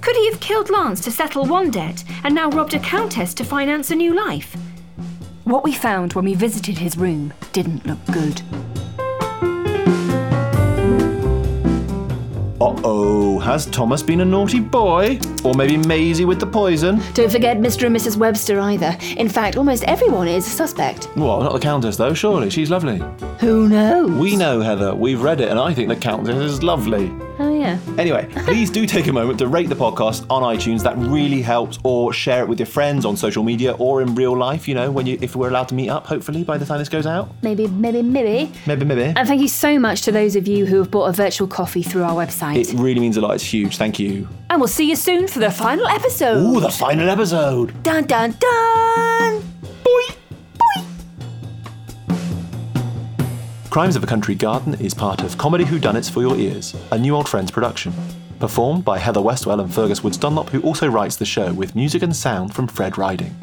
Could 0.00 0.16
he 0.16 0.30
have 0.30 0.40
killed 0.40 0.70
Lance 0.70 1.02
to 1.02 1.10
settle 1.10 1.44
one 1.44 1.70
debt 1.70 2.02
and 2.24 2.34
now 2.34 2.48
robbed 2.48 2.72
a 2.72 2.78
countess 2.78 3.34
to 3.34 3.44
finance 3.44 3.90
a 3.90 3.94
new 3.94 4.14
life? 4.14 4.56
What 5.44 5.64
we 5.64 5.74
found 5.74 6.14
when 6.14 6.24
we 6.24 6.34
visited 6.34 6.78
his 6.78 6.96
room 6.96 7.34
didn't 7.52 7.84
look 7.86 7.98
good. 8.06 8.40
Uh 12.58 12.80
oh, 12.84 13.38
has 13.40 13.66
Thomas 13.66 14.02
been 14.02 14.20
a 14.20 14.24
naughty 14.24 14.60
boy? 14.60 15.18
Or 15.44 15.52
maybe 15.54 15.76
Maisie 15.76 16.24
with 16.24 16.40
the 16.40 16.46
poison? 16.46 17.02
Don't 17.12 17.30
forget 17.30 17.58
Mr. 17.58 17.86
and 17.86 17.94
Mrs. 17.94 18.16
Webster 18.16 18.58
either. 18.60 18.96
In 19.16 19.28
fact, 19.28 19.56
almost 19.56 19.82
everyone 19.84 20.28
is 20.28 20.46
a 20.46 20.50
suspect. 20.50 21.08
Well, 21.16 21.42
not 21.42 21.52
the 21.52 21.58
Countess, 21.58 21.96
though, 21.96 22.14
surely. 22.14 22.50
She's 22.50 22.70
lovely. 22.70 23.02
Who 23.40 23.68
knows? 23.68 24.10
We 24.12 24.36
know, 24.36 24.60
Heather. 24.60 24.94
We've 24.94 25.20
read 25.20 25.40
it, 25.40 25.48
and 25.50 25.58
I 25.58 25.74
think 25.74 25.88
the 25.88 25.96
Countess 25.96 26.36
is 26.36 26.62
lovely. 26.62 27.10
Oh, 27.40 27.51
yeah. 27.62 27.78
Anyway, 27.98 28.28
please 28.44 28.70
do 28.70 28.86
take 28.86 29.06
a 29.06 29.12
moment 29.12 29.38
to 29.38 29.46
rate 29.46 29.68
the 29.68 29.74
podcast 29.74 30.26
on 30.30 30.42
iTunes. 30.42 30.82
That 30.82 30.96
really 30.98 31.42
helps. 31.42 31.78
Or 31.84 32.12
share 32.12 32.42
it 32.42 32.48
with 32.48 32.58
your 32.58 32.66
friends 32.66 33.04
on 33.04 33.16
social 33.16 33.42
media 33.42 33.72
or 33.72 34.02
in 34.02 34.14
real 34.14 34.36
life. 34.36 34.66
You 34.68 34.74
know, 34.74 34.90
when 34.90 35.06
you 35.06 35.18
if 35.20 35.36
we're 35.36 35.48
allowed 35.48 35.68
to 35.68 35.74
meet 35.74 35.88
up. 35.88 36.06
Hopefully 36.06 36.44
by 36.44 36.58
the 36.58 36.66
time 36.66 36.78
this 36.78 36.88
goes 36.88 37.06
out. 37.06 37.30
Maybe, 37.42 37.66
maybe, 37.68 38.02
maybe. 38.02 38.52
Maybe, 38.66 38.84
maybe. 38.84 39.12
And 39.16 39.26
thank 39.28 39.40
you 39.40 39.48
so 39.48 39.78
much 39.78 40.02
to 40.02 40.12
those 40.12 40.36
of 40.36 40.48
you 40.48 40.66
who 40.66 40.78
have 40.78 40.90
bought 40.90 41.06
a 41.06 41.12
virtual 41.12 41.46
coffee 41.46 41.82
through 41.82 42.02
our 42.02 42.14
website. 42.14 42.56
It 42.56 42.78
really 42.78 43.00
means 43.00 43.16
a 43.16 43.20
lot. 43.20 43.34
It's 43.34 43.44
huge. 43.44 43.76
Thank 43.76 43.98
you. 43.98 44.28
And 44.50 44.60
we'll 44.60 44.68
see 44.68 44.88
you 44.88 44.96
soon 44.96 45.28
for 45.28 45.38
the 45.38 45.50
final 45.50 45.86
episode. 45.86 46.38
Ooh, 46.38 46.60
the 46.60 46.70
final 46.70 47.08
episode. 47.08 47.82
Dun 47.82 48.04
dun 48.04 48.34
dun! 48.38 49.51
Crimes 53.72 53.96
of 53.96 54.04
a 54.04 54.06
Country 54.06 54.34
Garden 54.34 54.74
is 54.74 54.92
part 54.92 55.22
of 55.22 55.38
Comedy 55.38 55.64
Whodunits 55.64 56.10
for 56.10 56.20
Your 56.20 56.36
Ears, 56.36 56.76
a 56.90 56.98
New 56.98 57.16
Old 57.16 57.26
Friends 57.26 57.50
production. 57.50 57.94
Performed 58.38 58.84
by 58.84 58.98
Heather 58.98 59.22
Westwell 59.22 59.62
and 59.62 59.72
Fergus 59.72 60.04
Woods 60.04 60.18
Dunlop, 60.18 60.50
who 60.50 60.60
also 60.60 60.88
writes 60.88 61.16
the 61.16 61.24
show 61.24 61.54
with 61.54 61.74
music 61.74 62.02
and 62.02 62.14
sound 62.14 62.54
from 62.54 62.66
Fred 62.66 62.98
Riding. 62.98 63.34